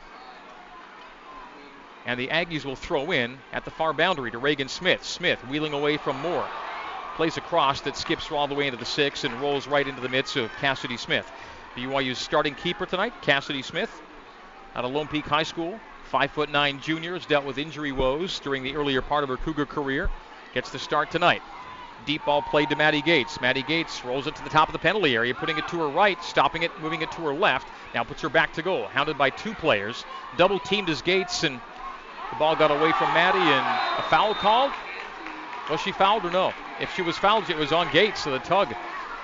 [2.05, 5.03] And the Aggies will throw in at the far boundary to Reagan Smith.
[5.03, 6.47] Smith wheeling away from Moore.
[7.15, 10.01] Plays a cross that skips all the way into the six and rolls right into
[10.01, 11.31] the midst of Cassidy Smith.
[11.75, 14.01] BYU's starting keeper tonight, Cassidy Smith,
[14.75, 15.79] out of Lone Peak High School.
[16.13, 19.37] Five foot nine junior has dealt with injury woes during the earlier part of her
[19.37, 20.11] Cougar career.
[20.53, 21.41] Gets the start tonight.
[22.05, 23.41] Deep ball played to Maddie Gates.
[23.41, 25.87] Maddie Gates rolls it to the top of the penalty area, putting it to her
[25.87, 27.67] right, stopping it, moving it to her left.
[27.95, 28.85] Now puts her back to goal.
[28.89, 30.05] Hounded by two players.
[30.37, 31.59] Double teamed as Gates, and
[32.29, 34.71] the ball got away from Maddie, and a foul called.
[35.71, 36.53] Was she fouled or no?
[36.79, 38.71] If she was fouled, it was on Gates, so the tug.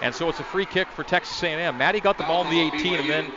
[0.01, 1.77] And so it's a free kick for Texas A&M.
[1.77, 3.31] Maddie got the ball in the 18 and then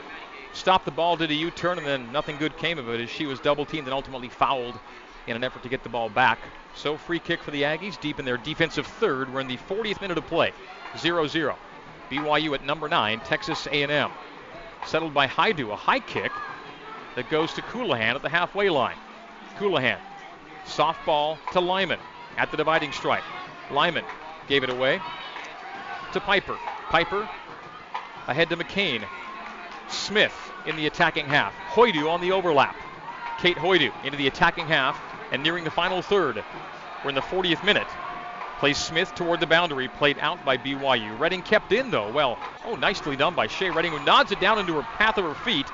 [0.53, 3.27] stopped the ball, did a U-turn, and then nothing good came of it as she
[3.27, 4.79] was double teamed and ultimately fouled
[5.27, 6.39] in an effort to get the ball back.
[6.75, 9.33] So free kick for the Aggies deep in their defensive third.
[9.33, 10.53] We're in the 40th minute of play.
[10.95, 11.55] 0-0.
[12.11, 14.11] BYU at number nine, Texas A&M.
[14.87, 16.33] Settled by Hoydu, a high kick
[17.15, 18.97] that goes to Colohan at the halfway line.
[19.57, 19.99] Colohan,
[20.67, 22.01] softball to Lyman
[22.37, 23.25] at the dividing stripe.
[23.71, 24.05] Lyman
[24.49, 25.01] gave it away
[26.13, 26.59] to Piper.
[26.89, 27.29] Piper
[28.27, 29.05] ahead to McCain.
[29.89, 31.55] Smith in the attacking half.
[31.73, 32.77] Hoydu on the overlap.
[33.39, 35.01] Kate Hoydu into the attacking half
[35.33, 36.43] and nearing the final third.
[37.03, 37.89] We're in the 40th minute.
[38.59, 41.19] Plays Smith toward the boundary, played out by BYU.
[41.19, 42.11] Redding kept in though.
[42.13, 45.25] Well, oh, nicely done by Shea Redding, who nods it down into her path of
[45.25, 45.67] her feet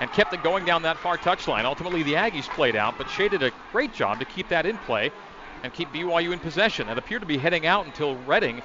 [0.00, 1.64] and kept it going down that far touchline.
[1.64, 4.76] Ultimately, the Aggies played out, but Shea did a great job to keep that in
[4.78, 5.12] play
[5.62, 6.88] and keep BYU in possession.
[6.88, 8.60] It appeared to be heading out until Redding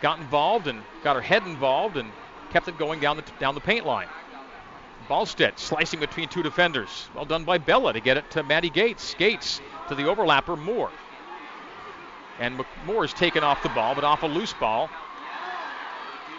[0.00, 2.12] got involved and got her head involved and
[2.52, 4.08] kept it going down the down the paint line.
[5.08, 7.08] Ballstedt slicing between two defenders.
[7.14, 9.14] Well done by Bella to get it to Maddie Gates.
[9.14, 10.90] Gates to the overlapper Moore.
[12.38, 14.88] And Moore is taken off the ball, but off a loose ball.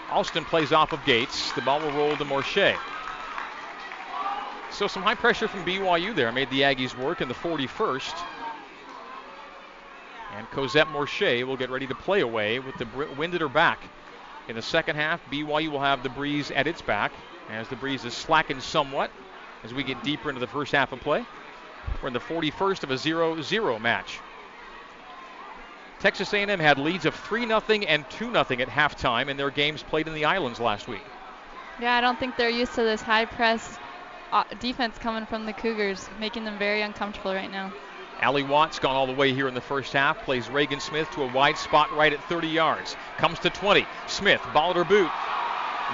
[0.10, 1.52] Alston plays off of Gates.
[1.54, 2.76] The ball will roll to Morche.
[4.72, 8.16] So some high pressure from BYU there made the Aggies work in the 41st.
[10.36, 12.88] And Cosette Morche will get ready to play away with the
[13.18, 13.80] wind at her back.
[14.48, 17.12] In the second half, BYU will have the breeze at its back
[17.50, 19.10] as the breeze is slackened somewhat
[19.64, 21.26] as we get deeper into the first half of play.
[22.02, 24.20] We're in the 41st of a 0-0 match.
[26.00, 30.14] Texas A&M had leads of 3-0 and 2-0 at halftime in their games played in
[30.14, 31.04] the islands last week.
[31.80, 33.80] Yeah, I don't think they're used to this high press
[34.34, 37.72] uh, defense coming from the Cougars, making them very uncomfortable right now.
[38.24, 40.24] Ally Watts gone all the way here in the first half.
[40.24, 42.96] Plays Reagan Smith to a wide spot right at 30 yards.
[43.20, 43.84] Comes to 20.
[44.08, 45.12] Smith, ball at her boot.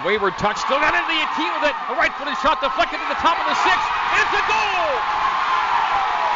[0.06, 1.76] Wayward touch, still got into the 18 with it.
[1.90, 3.82] A right footed shot deflected to the top of the six.
[4.14, 4.94] And it's a goal!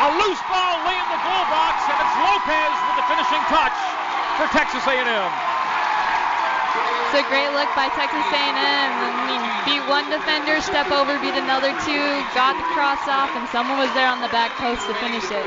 [0.02, 3.78] A loose ball lay in the goal box, and it's Lopez with the finishing touch
[4.42, 5.06] for Texas A&M.
[5.06, 8.58] It's a great look by Texas A&M.
[8.58, 12.02] I mean, beat one defender, step over, beat another two,
[12.34, 15.46] got the cross off, and someone was there on the back post to finish it.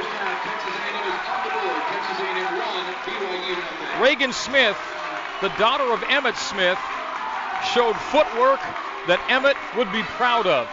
[4.01, 4.79] Reagan Smith,
[5.41, 6.79] the daughter of Emmitt Smith,
[7.73, 8.61] showed footwork
[9.09, 10.69] that Emmitt would be proud of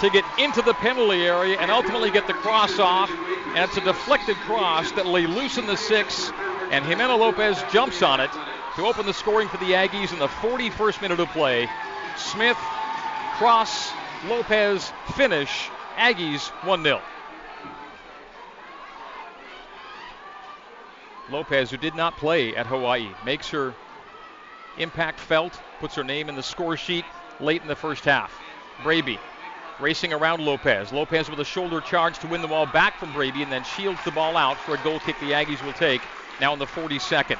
[0.00, 3.10] to get into the penalty area and ultimately get the cross off.
[3.54, 6.32] And it's a deflected cross that lay loose in the six,
[6.70, 8.30] and Jimena Lopez jumps on it
[8.76, 11.68] to open the scoring for the Aggies in the 41st minute of play.
[12.16, 12.56] Smith,
[13.34, 13.92] cross,
[14.28, 15.70] Lopez, finish.
[15.96, 17.02] Aggies 1 0.
[21.30, 23.74] Lopez, who did not play at Hawaii, makes her
[24.76, 27.04] impact felt, puts her name in the score sheet
[27.38, 28.38] late in the first half.
[28.82, 29.18] Braby
[29.80, 30.92] racing around Lopez.
[30.92, 34.00] Lopez with a shoulder charge to win the ball back from Braby and then shields
[34.04, 36.02] the ball out for a goal kick the Aggies will take
[36.40, 37.38] now in the 42nd.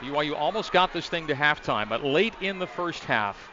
[0.00, 3.50] BYU almost got this thing to halftime, but late in the first half,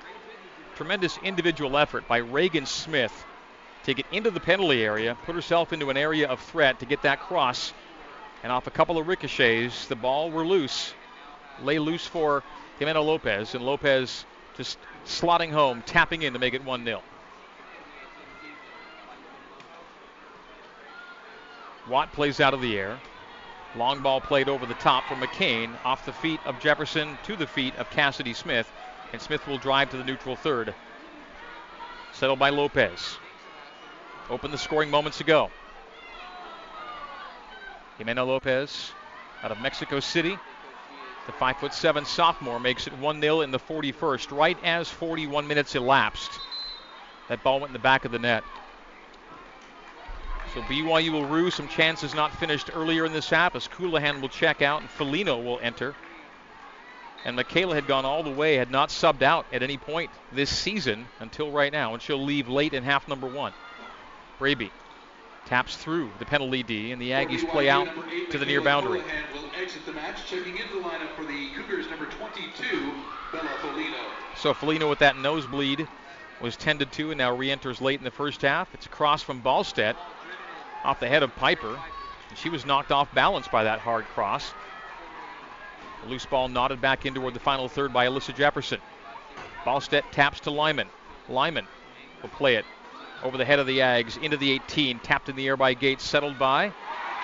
[0.75, 3.25] tremendous individual effort by Reagan Smith
[3.83, 7.03] to get into the penalty area, put herself into an area of threat to get
[7.03, 7.73] that cross
[8.43, 10.93] And off a couple of ricochets, the ball were loose.
[11.61, 12.43] Lay loose for
[12.79, 14.25] Jimena Lopez, and Lopez
[14.55, 17.01] just slotting home, tapping in to make it 1 0.
[21.89, 22.99] Watt plays out of the air.
[23.75, 27.47] Long ball played over the top for McCain, off the feet of Jefferson to the
[27.47, 28.71] feet of Cassidy Smith,
[29.11, 30.73] and Smith will drive to the neutral third.
[32.13, 33.17] Settled by Lopez.
[34.29, 35.51] Open the scoring moments ago.
[37.99, 38.93] Jimena Lopez
[39.43, 40.37] out of Mexico City.
[41.25, 46.31] The 5'7 sophomore makes it 1 0 in the 41st, right as 41 minutes elapsed.
[47.27, 48.43] That ball went in the back of the net.
[50.53, 54.29] So BYU will rue some chances not finished earlier in this half as Colohan will
[54.29, 55.93] check out and Folino will enter.
[57.25, 60.49] And Mikayla had gone all the way, had not subbed out at any point this
[60.49, 63.53] season until right now, and she'll leave late in half number one.
[64.39, 64.71] Braby
[65.45, 67.87] taps through the penalty D, and the Aggies play out
[68.29, 69.01] to the near boundary.
[74.37, 75.87] So Folino with that nosebleed
[76.41, 78.73] was tended to and now re-enters late in the first half.
[78.73, 79.95] It's across from Ballstedt
[80.83, 81.77] off the head of Piper.
[82.35, 84.53] She was knocked off balance by that hard cross.
[86.03, 88.79] The loose ball nodded back in toward the final third by Alyssa Jefferson.
[89.65, 90.87] Ballstedt taps to Lyman.
[91.27, 91.67] Lyman
[92.21, 92.65] will play it
[93.23, 94.99] over the head of the Ags into the 18.
[94.99, 96.73] Tapped in the air by Gates, settled by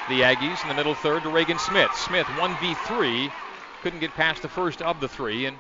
[0.09, 1.91] the Aggies in the middle third to Reagan Smith.
[1.95, 3.31] Smith 1v3,
[3.81, 5.57] couldn't get past the first of the three and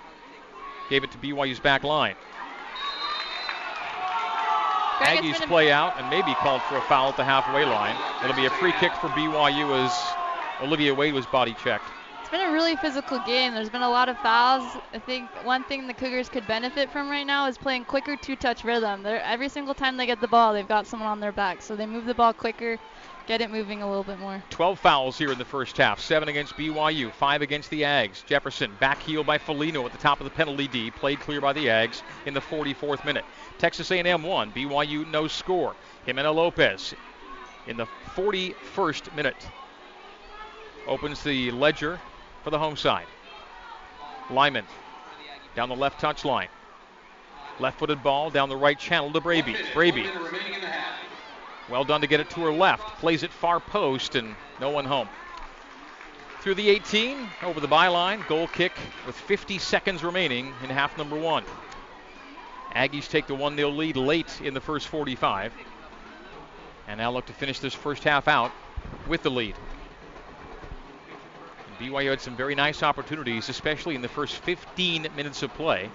[0.89, 2.15] gave it to BYU's back line.
[4.99, 7.95] Aggies play out and maybe called for a foul at the halfway line.
[8.23, 9.93] It'll be a free kick for BYU as
[10.61, 11.89] Olivia Wade was body checked.
[12.25, 13.53] It's been a really physical game.
[13.53, 14.63] There's been a lot of fouls.
[14.91, 18.63] I think one thing the Cougars could benefit from right now is playing quicker two-touch
[18.63, 19.03] rhythm.
[19.03, 21.75] They're, every single time they get the ball, they've got someone on their back, so
[21.75, 22.79] they move the ball quicker,
[23.27, 24.41] get it moving a little bit more.
[24.49, 25.99] 12 fouls here in the first half.
[25.99, 28.25] Seven against BYU, five against the Ags.
[28.25, 31.53] Jefferson back heel by Folino at the top of the penalty D, played clear by
[31.53, 33.25] the Ags in the 44th minute.
[33.59, 34.51] Texas A&M won.
[34.51, 35.75] BYU no score.
[36.07, 36.95] Jimena Lopez
[37.67, 39.47] in the 41st minute
[40.87, 41.99] opens the ledger
[42.45, 43.07] for the home side.
[44.29, 44.65] Lyman
[45.55, 46.47] down the left touch line.
[47.59, 49.55] Left-footed ball down the right channel to Braby.
[49.73, 50.07] Braby.
[51.71, 52.83] Well done to get it to her left.
[52.99, 55.09] Plays it far post and no one home.
[56.41, 58.73] Through the 18, over the byline, goal kick
[59.07, 61.43] with 50 seconds remaining in half number one.
[62.75, 65.51] Aggies take the 1 0 lead late in the first 45.
[66.87, 68.51] And now look to finish this first half out
[69.07, 69.55] with the lead.
[71.79, 75.89] BYU had some very nice opportunities, especially in the first 15 minutes of play.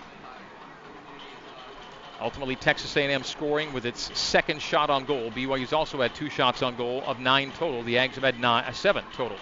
[2.21, 5.31] Ultimately, Texas A&M scoring with its second shot on goal.
[5.31, 7.83] BYU's also had two shots on goal of nine total.
[7.83, 9.39] The Ags have had nine, uh, seven total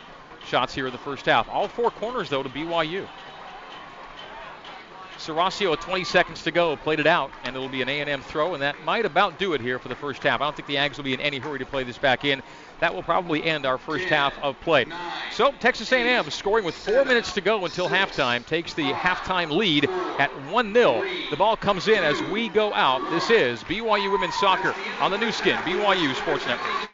[0.47, 1.49] shots here in the first half.
[1.49, 3.09] All four corners, though, to BYU.
[5.18, 8.62] Serasio, 20 seconds to go, played it out, and it'll be an A&M throw, and
[8.62, 10.40] that might about do it here for the first half.
[10.40, 12.42] I don't think the Ags will be in any hurry to play this back in.
[12.80, 14.86] That will probably end our first half of play.
[15.32, 19.84] So Texas A&M scoring with four minutes to go until halftime takes the halftime lead
[20.18, 21.30] at 1-0.
[21.30, 23.10] The ball comes in as we go out.
[23.10, 26.88] This is BYU Women's Soccer on the Nu Skin, BYU Sports Network.